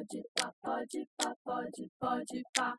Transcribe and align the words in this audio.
pode 0.00 0.24
pá, 0.34 0.52
pode 0.62 1.08
pá, 1.18 1.34
pode, 1.44 1.90
pode 2.00 2.42
pá. 2.56 2.76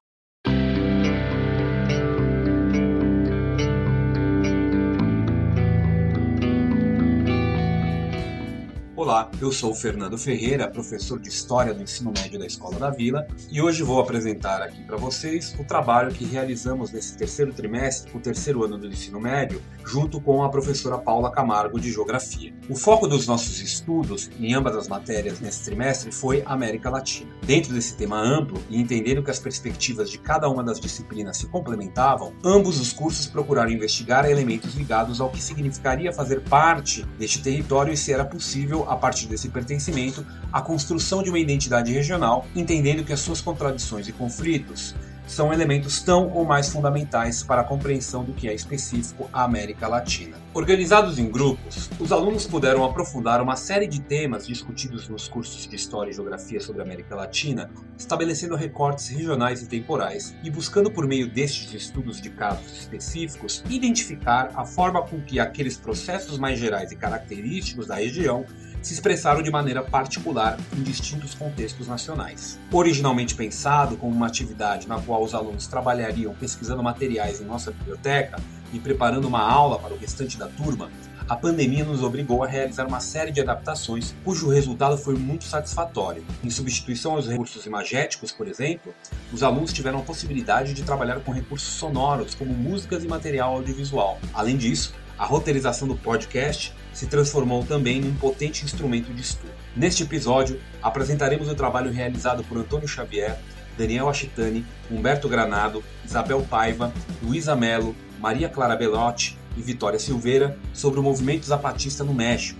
Olá, 9.02 9.32
eu 9.42 9.52
sou 9.52 9.72
o 9.72 9.76
Fernando 9.76 10.16
Ferreira, 10.16 10.70
professor 10.70 11.20
de 11.20 11.28
História 11.28 11.74
do 11.74 11.82
Ensino 11.82 12.14
Médio 12.16 12.38
da 12.38 12.46
Escola 12.46 12.78
da 12.78 12.92
Vila, 12.92 13.26
e 13.52 13.60
hoje 13.60 13.82
vou 13.82 14.00
apresentar 14.00 14.62
aqui 14.62 14.84
para 14.84 14.96
vocês 14.96 15.56
o 15.60 15.64
trabalho 15.64 16.14
que 16.14 16.24
realizamos 16.24 16.92
nesse 16.92 17.18
terceiro 17.18 17.52
trimestre, 17.52 18.16
o 18.16 18.20
terceiro 18.20 18.64
ano 18.64 18.78
do 18.78 18.86
ensino 18.86 19.20
médio, 19.20 19.60
junto 19.84 20.22
com 20.22 20.44
a 20.44 20.50
professora 20.50 21.00
Paula 21.00 21.32
Camargo 21.32 21.80
de 21.80 21.92
Geografia. 21.92 22.54
O 22.70 22.76
foco 22.76 23.08
dos 23.08 23.26
nossos 23.26 23.60
estudos 23.60 24.30
em 24.40 24.54
ambas 24.54 24.76
as 24.76 24.88
matérias 24.88 25.40
nesse 25.40 25.66
trimestre 25.66 26.12
foi 26.12 26.44
América 26.46 26.92
Latina. 26.92 27.32
Dentro 27.42 27.74
desse 27.74 27.98
tema 27.98 28.22
amplo 28.22 28.62
e 28.70 28.80
entendendo 28.80 29.24
que 29.24 29.32
as 29.32 29.40
perspectivas 29.40 30.12
de 30.12 30.20
cada 30.20 30.48
uma 30.48 30.64
das 30.64 30.80
disciplinas 30.80 31.38
se 31.38 31.48
complementavam, 31.48 32.34
ambos 32.44 32.80
os 32.80 32.94
cursos 32.94 33.26
procuraram 33.26 33.72
investigar 33.72 34.30
elementos 34.30 34.76
ligados 34.76 35.20
ao 35.20 35.32
que 35.32 35.42
significaria 35.42 36.14
fazer 36.14 36.42
parte 36.44 37.04
deste 37.18 37.42
território 37.42 37.92
e 37.92 37.98
se 37.98 38.14
era 38.14 38.24
possível 38.24 38.91
a 38.92 38.96
partir 38.98 39.26
desse 39.28 39.48
pertencimento, 39.48 40.26
a 40.52 40.62
construção 40.62 41.24
de 41.24 41.30
uma 41.30 41.40
identidade 41.40 41.94
regional, 41.94 42.46
entendendo 42.54 43.06
que 43.06 43.14
as 43.14 43.22
suas 43.22 43.40
contradições 43.40 44.06
e 44.10 44.12
conflitos 44.12 44.94
são 45.32 45.54
elementos 45.54 46.02
tão 46.02 46.30
ou 46.30 46.44
mais 46.44 46.68
fundamentais 46.68 47.42
para 47.42 47.62
a 47.62 47.64
compreensão 47.64 48.22
do 48.22 48.34
que 48.34 48.50
é 48.50 48.54
específico 48.54 49.30
a 49.32 49.44
América 49.44 49.88
Latina. 49.88 50.36
Organizados 50.54 51.18
em 51.18 51.32
grupos, 51.32 51.90
os 51.98 52.12
alunos 52.12 52.46
puderam 52.46 52.84
aprofundar 52.84 53.42
uma 53.42 53.56
série 53.56 53.88
de 53.88 54.02
temas 54.02 54.46
discutidos 54.46 55.08
nos 55.08 55.30
cursos 55.30 55.66
de 55.66 55.76
História 55.76 56.12
e 56.12 56.14
Geografia 56.14 56.60
sobre 56.60 56.82
a 56.82 56.86
América 56.86 57.16
Latina, 57.16 57.70
estabelecendo 57.98 58.58
recortes 58.58 59.08
regionais 59.08 59.62
e 59.62 59.68
temporais 59.68 60.36
e 60.44 60.50
buscando, 60.50 60.92
por 60.92 61.08
meio 61.08 61.30
destes 61.30 61.74
estudos 61.74 62.20
de 62.20 62.30
casos 62.30 62.78
específicos, 62.78 63.64
identificar 63.70 64.52
a 64.54 64.66
forma 64.66 65.02
com 65.02 65.22
que 65.22 65.40
aqueles 65.40 65.78
processos 65.78 66.38
mais 66.38 66.60
gerais 66.60 66.92
e 66.92 66.96
característicos 66.98 67.88
da 67.88 67.96
região 67.96 68.46
se 68.82 68.94
expressaram 68.94 69.42
de 69.42 69.52
maneira 69.52 69.82
particular 69.84 70.58
em 70.76 70.82
distintos 70.82 71.34
contextos 71.34 71.88
nacionais. 71.88 72.60
Originalmente 72.72 73.36
pensado 73.36 73.98
como 73.98 74.14
uma 74.14 74.28
atividade 74.28 74.88
na 74.88 75.00
qual 75.00 75.24
os 75.24 75.34
alunos 75.34 75.68
trabalhariam 75.68 76.34
pesquisando 76.34 76.82
materiais 76.82 77.42
em 77.42 77.46
nossa 77.46 77.72
biblioteca 77.72 78.40
e 78.74 78.80
preparando 78.80 79.28
uma 79.28 79.42
aula 79.42 79.78
para 79.80 79.94
o 79.94 79.98
restante 79.98 80.38
da 80.38 80.48
turma, 80.48 80.90
a 81.32 81.36
pandemia 81.38 81.86
nos 81.86 82.04
obrigou 82.04 82.44
a 82.44 82.48
realizar 82.48 82.86
uma 82.86 83.00
série 83.00 83.32
de 83.32 83.40
adaptações 83.40 84.14
cujo 84.24 84.50
resultado 84.50 84.98
foi 84.98 85.16
muito 85.16 85.46
satisfatório. 85.46 86.26
Em 86.44 86.50
substituição 86.50 87.14
aos 87.14 87.26
recursos 87.26 87.66
imagéticos, 87.66 88.34
por 88.34 88.50
exemplo, 88.50 88.94
os 89.32 89.42
alunos 89.42 89.72
tiveram 89.72 90.00
a 90.00 90.04
possibilidade 90.04 90.74
de 90.74 90.84
trabalhar 90.84 91.22
com 91.22 91.32
recursos 91.32 91.74
sonoros, 91.76 92.36
como 92.36 92.54
músicas 92.54 93.04
e 93.04 93.08
material 93.08 93.56
audiovisual. 93.56 94.20
Além 94.34 94.58
disso, 94.58 94.94
a 95.22 95.26
roteirização 95.26 95.88
do 95.88 95.96
podcast 95.96 96.74
se 96.92 97.06
transformou 97.06 97.64
também 97.64 98.02
num 98.02 98.16
potente 98.16 98.66
instrumento 98.66 99.14
de 99.14 99.22
estudo. 99.22 99.52
Neste 99.76 100.02
episódio, 100.02 100.60
apresentaremos 100.82 101.48
o 101.48 101.54
trabalho 101.54 101.92
realizado 101.92 102.44
por 102.44 102.58
Antônio 102.58 102.88
Xavier, 102.88 103.38
Daniel 103.78 104.10
Achitani, 104.10 104.66
Humberto 104.90 105.30
Granado, 105.30 105.84
Isabel 106.04 106.42
Paiva, 106.50 106.92
Luísa 107.22 107.56
Melo, 107.56 107.96
Maria 108.20 108.50
Clara 108.50 108.76
Belotti 108.76 109.38
e 109.56 109.62
Vitória 109.62 110.00
Silveira 110.00 110.58
sobre 110.74 111.00
o 111.00 111.04
movimento 111.04 111.46
zapatista 111.46 112.04
no 112.04 112.16
México. 112.16 112.60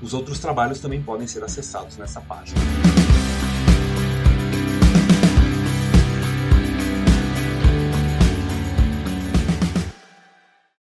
Os 0.00 0.14
outros 0.14 0.38
trabalhos 0.38 0.80
também 0.80 1.02
podem 1.02 1.26
ser 1.26 1.44
acessados 1.44 1.98
nessa 1.98 2.22
página. 2.22 2.58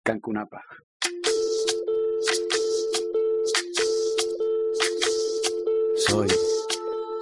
Cancunapa. 0.02 0.60
Soy, 6.10 6.26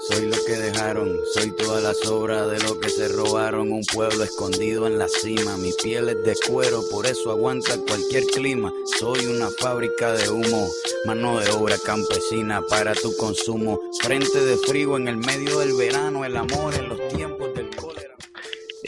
soy 0.08 0.30
lo 0.30 0.36
que 0.46 0.56
dejaron, 0.56 1.14
soy 1.34 1.50
toda 1.50 1.78
la 1.82 1.92
sobra 1.92 2.46
de 2.46 2.58
lo 2.60 2.80
que 2.80 2.88
se 2.88 3.06
robaron, 3.08 3.70
un 3.70 3.84
pueblo 3.84 4.24
escondido 4.24 4.86
en 4.86 4.96
la 4.98 5.08
cima, 5.08 5.58
mi 5.58 5.72
piel 5.82 6.08
es 6.08 6.24
de 6.24 6.34
cuero, 6.48 6.82
por 6.90 7.04
eso 7.04 7.30
aguanta 7.30 7.78
cualquier 7.86 8.24
clima, 8.24 8.72
soy 8.98 9.26
una 9.26 9.50
fábrica 9.50 10.14
de 10.14 10.30
humo, 10.30 10.70
mano 11.04 11.38
de 11.38 11.50
obra 11.50 11.76
campesina 11.84 12.62
para 12.66 12.94
tu 12.94 13.14
consumo, 13.14 13.78
frente 14.00 14.42
de 14.42 14.56
frío 14.56 14.96
en 14.96 15.08
el 15.08 15.18
medio 15.18 15.58
del 15.58 15.74
verano, 15.74 16.24
el 16.24 16.38
amor 16.38 16.74
en 16.74 16.88
los 16.88 17.08
tiempos. 17.08 17.47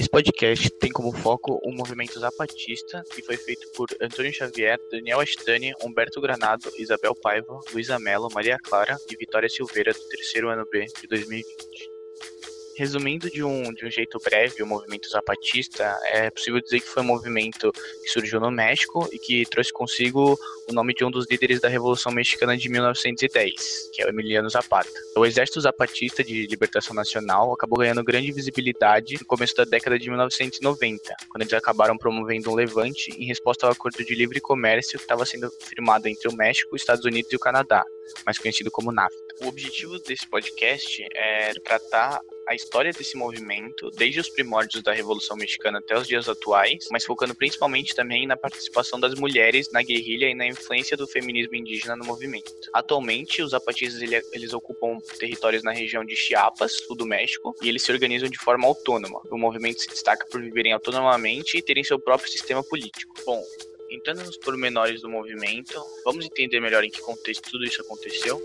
Esse 0.00 0.08
podcast 0.08 0.70
tem 0.78 0.90
como 0.90 1.12
foco 1.12 1.60
o 1.62 1.70
movimento 1.70 2.18
zapatista, 2.18 3.04
que 3.14 3.20
foi 3.20 3.36
feito 3.36 3.70
por 3.72 3.86
Antônio 4.00 4.32
Xavier, 4.32 4.78
Daniel 4.90 5.20
Astani, 5.20 5.74
Humberto 5.84 6.22
Granado, 6.22 6.72
Isabel 6.78 7.14
Paiva, 7.14 7.60
Luísa 7.70 7.98
Mello, 7.98 8.30
Maria 8.32 8.56
Clara 8.58 8.96
e 9.12 9.14
Vitória 9.14 9.46
Silveira, 9.46 9.92
do 9.92 10.08
terceiro 10.08 10.48
ano 10.48 10.66
B 10.72 10.86
de 11.02 11.06
2020. 11.06 11.99
Resumindo 12.80 13.28
de 13.28 13.44
um, 13.44 13.74
de 13.74 13.84
um 13.84 13.90
jeito 13.90 14.18
breve, 14.24 14.62
o 14.62 14.66
movimento 14.66 15.06
zapatista, 15.10 15.94
é 16.12 16.30
possível 16.30 16.62
dizer 16.62 16.80
que 16.80 16.88
foi 16.88 17.02
um 17.02 17.06
movimento 17.06 17.70
que 17.72 18.08
surgiu 18.08 18.40
no 18.40 18.50
México 18.50 19.06
e 19.12 19.18
que 19.18 19.44
trouxe 19.44 19.70
consigo 19.70 20.34
o 20.66 20.72
nome 20.72 20.94
de 20.94 21.04
um 21.04 21.10
dos 21.10 21.26
líderes 21.30 21.60
da 21.60 21.68
Revolução 21.68 22.10
Mexicana 22.10 22.56
de 22.56 22.70
1910, 22.70 23.90
que 23.92 24.00
é 24.00 24.06
o 24.06 24.08
Emiliano 24.08 24.48
Zapata. 24.48 24.88
O 25.14 25.26
Exército 25.26 25.60
Zapatista 25.60 26.24
de 26.24 26.46
Libertação 26.46 26.94
Nacional 26.94 27.52
acabou 27.52 27.78
ganhando 27.78 28.02
grande 28.02 28.32
visibilidade 28.32 29.18
no 29.20 29.26
começo 29.26 29.54
da 29.56 29.64
década 29.64 29.98
de 29.98 30.08
1990, 30.08 31.14
quando 31.28 31.42
eles 31.42 31.52
acabaram 31.52 31.98
promovendo 31.98 32.50
um 32.50 32.54
levante 32.54 33.10
em 33.10 33.26
resposta 33.26 33.66
ao 33.66 33.72
acordo 33.72 34.02
de 34.02 34.14
livre 34.14 34.40
comércio 34.40 34.98
que 34.98 35.04
estava 35.04 35.26
sendo 35.26 35.50
firmado 35.68 36.08
entre 36.08 36.30
o 36.30 36.32
México, 36.34 36.74
os 36.74 36.80
Estados 36.80 37.04
Unidos 37.04 37.30
e 37.30 37.36
o 37.36 37.40
Canadá, 37.40 37.84
mais 38.24 38.38
conhecido 38.38 38.70
como 38.70 38.90
NAFTA. 38.90 39.20
O 39.42 39.48
objetivo 39.48 39.98
desse 39.98 40.26
podcast 40.26 41.06
é 41.14 41.52
tratar 41.62 42.20
a 42.50 42.54
história 42.56 42.90
desse 42.90 43.16
movimento, 43.16 43.92
desde 43.92 44.18
os 44.18 44.28
primórdios 44.28 44.82
da 44.82 44.92
Revolução 44.92 45.36
Mexicana 45.36 45.78
até 45.78 45.96
os 45.96 46.08
dias 46.08 46.28
atuais, 46.28 46.88
mas 46.90 47.04
focando 47.04 47.32
principalmente 47.32 47.94
também 47.94 48.26
na 48.26 48.36
participação 48.36 48.98
das 48.98 49.14
mulheres 49.14 49.70
na 49.70 49.80
guerrilha 49.82 50.28
e 50.28 50.34
na 50.34 50.48
influência 50.48 50.96
do 50.96 51.06
feminismo 51.06 51.54
indígena 51.54 51.94
no 51.94 52.04
movimento. 52.04 52.50
Atualmente, 52.74 53.40
os 53.40 53.52
zapatistas 53.52 54.02
eles 54.32 54.52
ocupam 54.52 54.98
territórios 55.16 55.62
na 55.62 55.70
região 55.70 56.04
de 56.04 56.16
Chiapas, 56.16 56.72
sul 56.72 56.96
do 56.96 57.06
México, 57.06 57.54
e 57.62 57.68
eles 57.68 57.84
se 57.84 57.92
organizam 57.92 58.28
de 58.28 58.38
forma 58.38 58.66
autônoma. 58.66 59.20
O 59.30 59.38
movimento 59.38 59.80
se 59.82 59.88
destaca 59.88 60.26
por 60.26 60.42
viverem 60.42 60.72
autonomamente 60.72 61.56
e 61.56 61.62
terem 61.62 61.84
seu 61.84 62.00
próprio 62.00 62.32
sistema 62.32 62.64
político. 62.64 63.14
Bom, 63.24 63.40
entrando 63.88 64.24
nos 64.24 64.36
pormenores 64.36 65.02
do 65.02 65.08
movimento, 65.08 65.80
vamos 66.04 66.24
entender 66.24 66.58
melhor 66.58 66.82
em 66.82 66.90
que 66.90 67.00
contexto 67.00 67.48
tudo 67.48 67.64
isso 67.64 67.80
aconteceu? 67.80 68.42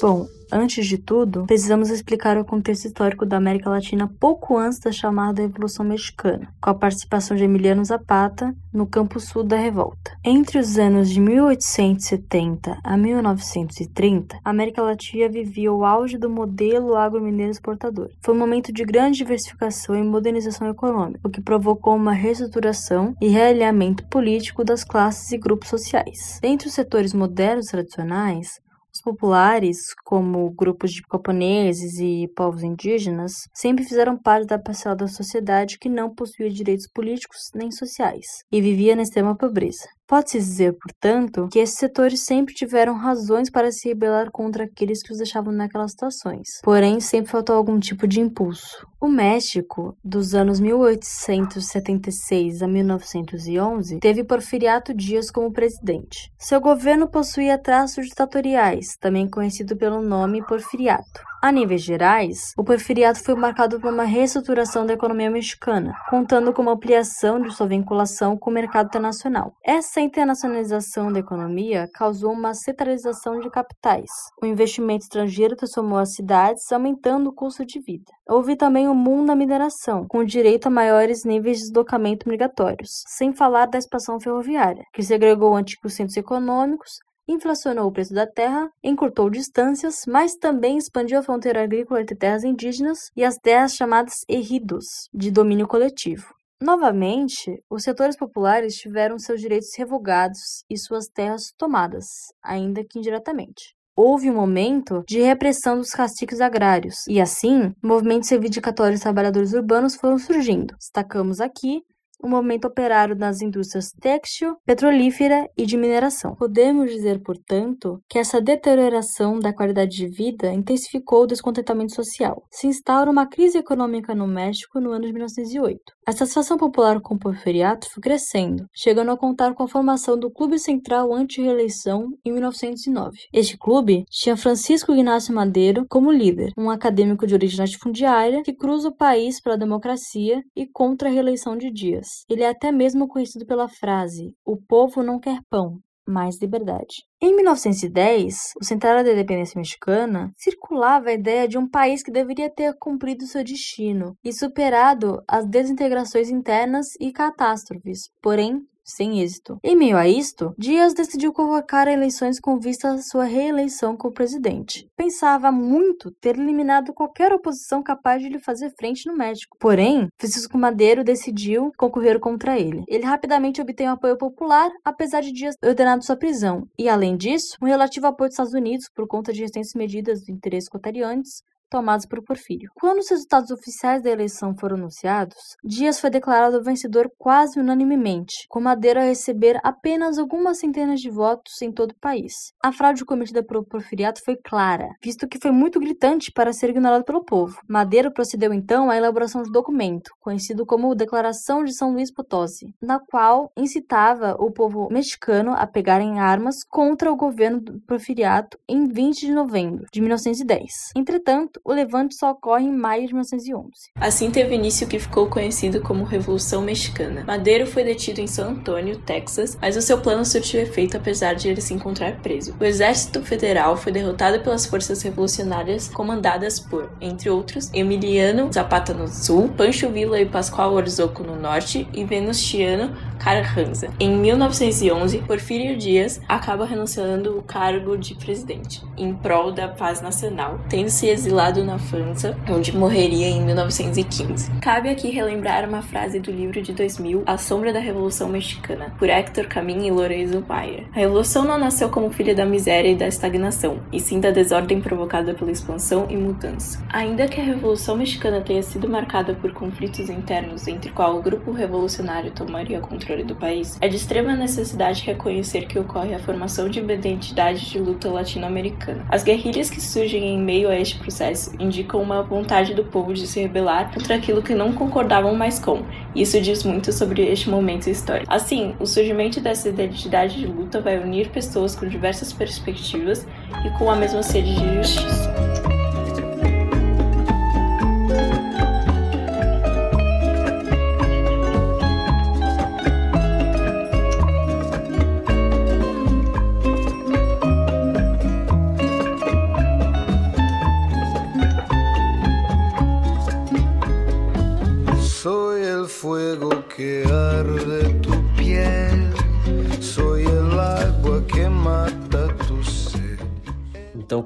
Bom, 0.00 0.26
antes 0.52 0.86
de 0.86 0.98
tudo, 0.98 1.46
precisamos 1.46 1.88
explicar 1.88 2.36
o 2.36 2.44
contexto 2.44 2.86
histórico 2.86 3.24
da 3.24 3.36
América 3.36 3.70
Latina 3.70 4.10
pouco 4.20 4.58
antes 4.58 4.78
da 4.80 4.92
chamada 4.92 5.42
Revolução 5.42 5.84
Mexicana, 5.84 6.52
com 6.60 6.70
a 6.70 6.74
participação 6.74 7.36
de 7.36 7.44
Emiliano 7.44 7.84
Zapata 7.84 8.54
no 8.72 8.86
campo 8.86 9.20
sul 9.20 9.44
da 9.44 9.56
revolta. 9.56 10.16
Entre 10.24 10.58
os 10.58 10.78
anos 10.78 11.08
de 11.08 11.20
1870 11.20 12.78
a 12.82 12.96
1930, 12.96 14.38
a 14.44 14.50
América 14.50 14.82
Latina 14.82 15.28
vivia 15.28 15.72
o 15.72 15.84
auge 15.84 16.18
do 16.18 16.28
modelo 16.28 16.96
agromineiro 16.96 17.52
exportador. 17.52 18.10
Foi 18.20 18.34
um 18.34 18.38
momento 18.38 18.72
de 18.72 18.84
grande 18.84 19.18
diversificação 19.18 19.94
e 19.94 20.02
modernização 20.02 20.68
econômica, 20.68 21.20
o 21.24 21.30
que 21.30 21.40
provocou 21.40 21.94
uma 21.94 22.12
reestruturação 22.12 23.14
e 23.20 23.28
realinhamento 23.28 24.04
político 24.08 24.64
das 24.64 24.82
classes 24.82 25.30
e 25.30 25.38
grupos 25.38 25.68
sociais. 25.68 26.38
Dentre 26.42 26.68
os 26.68 26.74
setores 26.74 27.14
modernos 27.14 27.66
tradicionais, 27.66 28.60
populares, 29.04 29.78
como 30.04 30.50
grupos 30.50 30.90
de 30.92 31.02
camponeses 31.02 31.98
e 31.98 32.26
povos 32.34 32.62
indígenas, 32.62 33.32
sempre 33.52 33.84
fizeram 33.84 34.16
parte 34.16 34.46
da 34.48 34.58
parcela 34.58 34.96
da 34.96 35.06
sociedade 35.06 35.78
que 35.78 35.88
não 35.88 36.14
possuía 36.14 36.50
direitos 36.50 36.88
políticos 36.88 37.50
nem 37.54 37.70
sociais 37.70 38.24
e 38.50 38.60
vivia 38.60 38.96
na 38.96 39.02
extrema 39.02 39.36
pobreza. 39.36 39.84
Pode-se 40.06 40.38
dizer, 40.38 40.74
portanto, 40.74 41.48
que 41.50 41.58
esses 41.58 41.78
setores 41.78 42.24
sempre 42.24 42.52
tiveram 42.52 42.94
razões 42.94 43.48
para 43.48 43.72
se 43.72 43.88
rebelar 43.88 44.30
contra 44.30 44.64
aqueles 44.64 45.02
que 45.02 45.10
os 45.10 45.16
deixavam 45.18 45.50
naquelas 45.50 45.92
situações, 45.92 46.60
porém 46.62 47.00
sempre 47.00 47.30
faltou 47.30 47.56
algum 47.56 47.80
tipo 47.80 48.06
de 48.06 48.20
impulso. 48.20 48.86
O 49.00 49.08
México, 49.08 49.96
dos 50.04 50.34
anos 50.34 50.60
1876 50.60 52.62
a 52.62 52.68
1911, 52.68 53.98
teve 54.00 54.24
Porfiriato 54.24 54.92
Dias 54.92 55.30
como 55.30 55.52
presidente. 55.52 56.30
Seu 56.38 56.60
governo 56.60 57.08
possuía 57.08 57.56
traços 57.56 58.06
ditatoriais, 58.06 58.96
também 59.00 59.26
conhecido 59.28 59.74
pelo 59.76 60.02
nome 60.02 60.44
Porfiriato. 60.46 61.22
A 61.44 61.52
níveis 61.52 61.82
gerais, 61.82 62.54
o 62.56 62.64
porfiriato 62.64 63.22
foi 63.22 63.34
marcado 63.34 63.78
por 63.78 63.92
uma 63.92 64.04
reestruturação 64.04 64.86
da 64.86 64.94
economia 64.94 65.30
mexicana, 65.30 65.94
contando 66.08 66.54
com 66.54 66.62
uma 66.62 66.72
ampliação 66.72 67.38
de 67.38 67.54
sua 67.54 67.66
vinculação 67.66 68.34
com 68.34 68.48
o 68.48 68.52
mercado 68.54 68.86
internacional. 68.86 69.52
Essa 69.62 70.00
internacionalização 70.00 71.12
da 71.12 71.20
economia 71.20 71.86
causou 71.92 72.32
uma 72.32 72.54
centralização 72.54 73.40
de 73.40 73.50
capitais. 73.50 74.08
O 74.42 74.46
investimento 74.46 75.02
estrangeiro 75.02 75.54
transformou 75.54 75.98
as 75.98 76.14
cidades, 76.14 76.72
aumentando 76.72 77.28
o 77.28 77.34
custo 77.34 77.62
de 77.62 77.78
vida. 77.78 78.10
Houve 78.26 78.56
também 78.56 78.88
o 78.88 78.94
mundo 78.94 79.26
da 79.26 79.36
mineração, 79.36 80.06
com 80.08 80.24
direito 80.24 80.68
a 80.68 80.70
maiores 80.70 81.26
níveis 81.26 81.58
de 81.58 81.64
deslocamento 81.64 82.26
migratórios, 82.26 83.02
sem 83.06 83.34
falar 83.34 83.66
da 83.66 83.76
expansão 83.76 84.18
ferroviária, 84.18 84.86
que 84.94 85.02
segregou 85.02 85.54
antigos 85.54 85.92
centros 85.92 86.16
econômicos 86.16 87.00
inflacionou 87.28 87.88
o 87.88 87.92
preço 87.92 88.12
da 88.12 88.26
terra, 88.26 88.70
encurtou 88.82 89.30
distâncias, 89.30 89.96
mas 90.06 90.32
também 90.34 90.78
expandiu 90.78 91.18
a 91.18 91.22
fronteira 91.22 91.62
agrícola 91.62 92.00
entre 92.00 92.16
terras 92.16 92.44
indígenas 92.44 92.98
e 93.16 93.24
as 93.24 93.36
terras 93.36 93.74
chamadas 93.74 94.14
erridos, 94.28 94.84
de 95.12 95.30
domínio 95.30 95.66
coletivo. 95.66 96.34
Novamente, 96.62 97.62
os 97.68 97.82
setores 97.82 98.16
populares 98.16 98.74
tiveram 98.76 99.18
seus 99.18 99.40
direitos 99.40 99.68
revogados 99.76 100.64
e 100.70 100.78
suas 100.78 101.06
terras 101.06 101.52
tomadas, 101.58 102.06
ainda 102.42 102.82
que 102.82 102.98
indiretamente. 102.98 103.74
Houve 103.96 104.28
um 104.28 104.34
momento 104.34 105.04
de 105.06 105.20
repressão 105.20 105.78
dos 105.78 105.90
castigos 105.90 106.40
agrários, 106.40 107.06
e 107.08 107.20
assim, 107.20 107.72
movimentos 107.82 108.28
reivindicatórios 108.28 109.00
trabalhadores 109.00 109.52
urbanos 109.52 109.94
foram 109.94 110.18
surgindo. 110.18 110.74
Destacamos 110.76 111.40
aqui 111.40 111.82
o 112.24 112.28
movimento 112.28 112.66
operário 112.66 113.14
nas 113.14 113.42
indústrias 113.42 113.92
têxtil, 114.00 114.56
petrolífera 114.64 115.46
e 115.58 115.66
de 115.66 115.76
mineração. 115.76 116.34
Podemos 116.34 116.90
dizer, 116.90 117.22
portanto, 117.22 118.00
que 118.08 118.18
essa 118.18 118.40
deterioração 118.40 119.38
da 119.38 119.52
qualidade 119.52 119.94
de 119.94 120.08
vida 120.08 120.50
intensificou 120.50 121.24
o 121.24 121.26
descontentamento 121.26 121.94
social. 121.94 122.42
Se 122.50 122.66
instaura 122.66 123.10
uma 123.10 123.26
crise 123.26 123.58
econômica 123.58 124.14
no 124.14 124.26
México 124.26 124.80
no 124.80 124.92
ano 124.92 125.04
de 125.04 125.12
1908. 125.12 125.82
A 126.06 126.12
satisfação 126.12 126.56
popular 126.56 126.98
com 127.00 127.14
o 127.14 127.18
porfiriato 127.18 127.90
foi 127.92 128.02
crescendo, 128.02 128.64
chegando 128.74 129.10
a 129.10 129.18
contar 129.18 129.54
com 129.54 129.62
a 129.62 129.68
formação 129.68 130.18
do 130.18 130.30
Clube 130.30 130.58
Central 130.58 131.12
Anti-Reeleição 131.12 132.08
em 132.24 132.32
1909. 132.32 133.18
Este 133.32 133.58
clube 133.58 134.04
tinha 134.10 134.36
Francisco 134.36 134.92
Ignacio 134.92 135.34
Madeiro 135.34 135.84
como 135.90 136.10
líder, 136.10 136.52
um 136.56 136.70
acadêmico 136.70 137.26
de 137.26 137.34
origem 137.34 137.58
latifundiária 137.58 138.42
que 138.42 138.54
cruza 138.54 138.88
o 138.88 138.96
país 138.96 139.40
pela 139.40 139.58
democracia 139.58 140.42
e 140.56 140.66
contra 140.66 141.08
a 141.08 141.12
reeleição 141.12 141.56
de 141.56 141.70
Dias. 141.70 142.13
Ele 142.28 142.42
é 142.42 142.48
até 142.48 142.70
mesmo 142.70 143.08
conhecido 143.08 143.46
pela 143.46 143.68
frase: 143.68 144.34
O 144.44 144.56
povo 144.56 145.02
não 145.02 145.18
quer 145.18 145.40
pão, 145.50 145.80
mais 146.06 146.40
liberdade. 146.40 147.04
Em 147.20 147.34
1910, 147.34 148.52
o 148.60 148.64
Central 148.64 149.02
da 149.02 149.12
Independência 149.12 149.58
Mexicana 149.58 150.30
circulava 150.36 151.08
a 151.08 151.14
ideia 151.14 151.48
de 151.48 151.58
um 151.58 151.68
país 151.68 152.02
que 152.02 152.12
deveria 152.12 152.50
ter 152.50 152.74
cumprido 152.78 153.26
seu 153.26 153.42
destino 153.42 154.16
e 154.22 154.32
superado 154.32 155.22
as 155.26 155.46
desintegrações 155.46 156.28
internas 156.28 156.88
e 157.00 157.10
catástrofes, 157.12 158.10
porém 158.22 158.60
sem 158.84 159.20
êxito. 159.20 159.58
Em 159.62 159.74
meio 159.74 159.96
a 159.96 160.06
isto, 160.06 160.54
Dias 160.58 160.94
decidiu 160.94 161.32
convocar 161.32 161.88
eleições 161.88 162.38
com 162.38 162.58
vista 162.58 162.92
à 162.92 162.98
sua 162.98 163.24
reeleição 163.24 163.96
como 163.96 164.12
presidente. 164.12 164.86
Pensava 164.96 165.50
muito 165.50 166.10
ter 166.20 166.38
eliminado 166.38 166.92
qualquer 166.92 167.32
oposição 167.32 167.82
capaz 167.82 168.22
de 168.22 168.28
lhe 168.28 168.38
fazer 168.38 168.72
frente 168.78 169.06
no 169.06 169.16
México. 169.16 169.56
Porém, 169.58 170.08
Francisco 170.18 170.58
Madeiro 170.58 171.02
decidiu 171.02 171.72
concorrer 171.76 172.20
contra 172.20 172.58
ele. 172.58 172.84
Ele 172.86 173.04
rapidamente 173.04 173.60
obteve 173.60 173.88
apoio 173.88 174.18
popular, 174.18 174.70
apesar 174.84 175.22
de 175.22 175.32
Dias 175.32 175.56
ter 175.56 175.68
ordenado 175.68 176.04
sua 176.04 176.16
prisão, 176.16 176.66
e 176.78 176.88
além 176.88 177.16
disso, 177.16 177.56
um 177.62 177.66
relativo 177.66 178.06
apoio 178.06 178.28
dos 178.28 178.34
Estados 178.34 178.54
Unidos 178.54 178.88
por 178.94 179.06
conta 179.06 179.32
de 179.32 179.40
recentes 179.40 179.74
medidas 179.74 180.24
do 180.24 180.32
interesse 180.32 180.68
cotariantes 180.68 181.42
tomados 181.74 182.06
por 182.06 182.22
Porfírio. 182.22 182.70
Quando 182.72 183.00
os 183.00 183.10
resultados 183.10 183.50
oficiais 183.50 184.00
da 184.00 184.08
eleição 184.08 184.54
foram 184.56 184.76
anunciados, 184.76 185.56
Dias 185.64 185.98
foi 185.98 186.08
declarado 186.08 186.62
vencedor 186.62 187.10
quase 187.18 187.58
unanimemente, 187.58 188.46
com 188.48 188.60
Madeira 188.60 189.00
a 189.00 189.06
receber 189.06 189.58
apenas 189.60 190.16
algumas 190.16 190.60
centenas 190.60 191.00
de 191.00 191.10
votos 191.10 191.60
em 191.60 191.72
todo 191.72 191.90
o 191.90 191.98
país. 192.00 192.32
A 192.62 192.70
fraude 192.70 193.04
cometida 193.04 193.42
pelo 193.42 193.64
Porfiriato 193.64 194.22
foi 194.24 194.36
clara, 194.36 194.88
visto 195.02 195.26
que 195.26 195.40
foi 195.42 195.50
muito 195.50 195.80
gritante 195.80 196.30
para 196.30 196.52
ser 196.52 196.70
ignorado 196.70 197.02
pelo 197.02 197.24
povo. 197.24 197.58
Madeira 197.68 198.08
procedeu 198.08 198.54
então 198.54 198.88
à 198.88 198.96
elaboração 198.96 199.42
de 199.42 199.50
documento, 199.50 200.12
conhecido 200.20 200.64
como 200.64 200.94
Declaração 200.94 201.64
de 201.64 201.74
São 201.74 201.92
Luís 201.92 202.12
Potosí, 202.12 202.72
na 202.80 203.00
qual 203.00 203.50
incitava 203.56 204.36
o 204.38 204.52
povo 204.52 204.88
mexicano 204.92 205.54
a 205.54 205.66
pegarem 205.66 206.20
armas 206.20 206.62
contra 206.70 207.10
o 207.10 207.16
governo 207.16 207.60
do 207.60 207.80
Porfiriato 207.80 208.56
em 208.68 208.86
20 208.86 209.26
de 209.26 209.32
novembro 209.32 209.86
de 209.92 210.00
1910. 210.00 210.70
Entretanto, 210.94 211.63
o 211.64 211.72
levante 211.72 212.14
só 212.14 212.32
ocorre 212.32 212.64
em 212.64 212.72
maio 212.72 213.06
de 213.06 213.14
1911. 213.14 213.72
Assim 213.96 214.30
teve 214.30 214.54
início 214.54 214.86
o 214.86 214.90
que 214.90 214.98
ficou 214.98 215.28
conhecido 215.28 215.80
como 215.80 216.04
Revolução 216.04 216.60
Mexicana. 216.60 217.24
Madeiro 217.26 217.66
foi 217.66 217.82
detido 217.82 218.20
em 218.20 218.26
San 218.26 218.50
Antônio, 218.50 218.98
Texas, 218.98 219.56
mas 219.60 219.74
o 219.76 219.80
seu 219.80 219.98
plano 219.98 220.24
surtiu 220.26 220.60
efeito 220.60 220.96
apesar 220.96 221.34
de 221.34 221.48
ele 221.48 221.62
se 221.62 221.72
encontrar 221.72 222.20
preso. 222.20 222.54
O 222.60 222.64
exército 222.64 223.22
federal 223.22 223.76
foi 223.76 223.90
derrotado 223.90 224.40
pelas 224.40 224.66
forças 224.66 225.00
revolucionárias 225.00 225.88
comandadas 225.88 226.60
por, 226.60 226.90
entre 227.00 227.30
outros, 227.30 227.70
Emiliano 227.72 228.52
Zapata 228.52 228.92
no 228.92 229.08
sul, 229.08 229.48
Pancho 229.48 229.88
Villa 229.88 230.20
e 230.20 230.26
Pascoal 230.26 230.74
Orzoco 230.74 231.22
no 231.22 231.36
norte 231.36 231.88
e 231.94 232.04
Venustiano 232.04 232.94
Carranza. 233.18 233.88
Em 233.98 234.16
1911, 234.16 235.18
Porfírio 235.18 235.76
Dias 235.76 236.20
acaba 236.28 236.64
renunciando 236.64 237.38
o 237.38 237.42
cargo 237.42 237.96
de 237.96 238.14
presidente, 238.14 238.82
em 238.96 239.14
prol 239.14 239.52
da 239.52 239.68
paz 239.68 240.00
nacional, 240.00 240.60
tendo 240.68 240.88
se 240.88 241.06
exilado 241.08 241.64
na 241.64 241.78
França, 241.78 242.36
onde 242.48 242.76
morreria 242.76 243.28
em 243.28 243.42
1915. 243.42 244.50
Cabe 244.60 244.88
aqui 244.88 245.10
relembrar 245.10 245.68
uma 245.68 245.82
frase 245.82 246.18
do 246.18 246.30
livro 246.30 246.60
de 246.60 246.72
2000, 246.72 247.22
A 247.26 247.38
Sombra 247.38 247.72
da 247.72 247.80
Revolução 247.80 248.28
Mexicana, 248.28 248.92
por 248.98 249.08
Hector 249.08 249.46
Camin 249.46 249.86
e 249.86 249.90
Lorenzo 249.90 250.40
Bayer. 250.40 250.86
A 250.92 250.98
revolução 250.98 251.44
não 251.44 251.58
nasceu 251.58 251.88
como 251.88 252.10
filha 252.10 252.34
da 252.34 252.44
miséria 252.44 252.90
e 252.90 252.96
da 252.96 253.06
estagnação, 253.06 253.80
e 253.92 254.00
sim 254.00 254.20
da 254.20 254.30
desordem 254.30 254.80
provocada 254.80 255.34
pela 255.34 255.50
expansão 255.50 256.06
e 256.10 256.16
mudança. 256.16 256.82
Ainda 256.92 257.28
que 257.28 257.40
a 257.40 257.44
Revolução 257.44 257.96
Mexicana 257.96 258.40
tenha 258.40 258.62
sido 258.62 258.88
marcada 258.88 259.34
por 259.34 259.52
conflitos 259.52 260.10
internos 260.10 260.66
entre 260.66 260.90
qual 260.90 261.16
o 261.16 261.22
grupo 261.22 261.52
revolucionário 261.52 262.30
tomaria 262.32 262.80
controle 262.80 263.13
controle 263.14 263.24
do 263.24 263.36
país, 263.36 263.78
é 263.80 263.88
de 263.88 263.96
extrema 263.96 264.34
necessidade 264.34 265.04
reconhecer 265.04 265.66
que 265.66 265.78
ocorre 265.78 266.14
a 266.14 266.18
formação 266.18 266.68
de 266.68 266.80
uma 266.80 266.92
identidade 266.92 267.70
de 267.70 267.78
luta 267.78 268.08
latino-americana. 268.08 269.06
As 269.08 269.22
guerrilhas 269.22 269.70
que 269.70 269.80
surgem 269.80 270.34
em 270.34 270.38
meio 270.38 270.68
a 270.68 270.76
este 270.76 270.98
processo 270.98 271.54
indicam 271.58 272.02
uma 272.02 272.22
vontade 272.22 272.74
do 272.74 272.84
povo 272.84 273.14
de 273.14 273.26
se 273.26 273.40
rebelar 273.40 273.92
contra 273.92 274.16
aquilo 274.16 274.42
que 274.42 274.54
não 274.54 274.72
concordavam 274.72 275.34
mais 275.34 275.58
com, 275.58 275.82
e 276.14 276.22
isso 276.22 276.40
diz 276.40 276.64
muito 276.64 276.92
sobre 276.92 277.22
este 277.22 277.48
momento 277.48 277.88
histórico. 277.88 278.32
Assim, 278.32 278.74
o 278.80 278.86
surgimento 278.86 279.40
dessa 279.40 279.68
identidade 279.68 280.38
de 280.38 280.46
luta 280.46 280.80
vai 280.80 280.98
unir 280.98 281.28
pessoas 281.28 281.76
com 281.76 281.86
diversas 281.86 282.32
perspectivas 282.32 283.26
e 283.64 283.70
com 283.78 283.90
a 283.90 283.96
mesma 283.96 284.22
sede 284.22 284.54
de 284.54 284.74
justiça. 284.76 285.53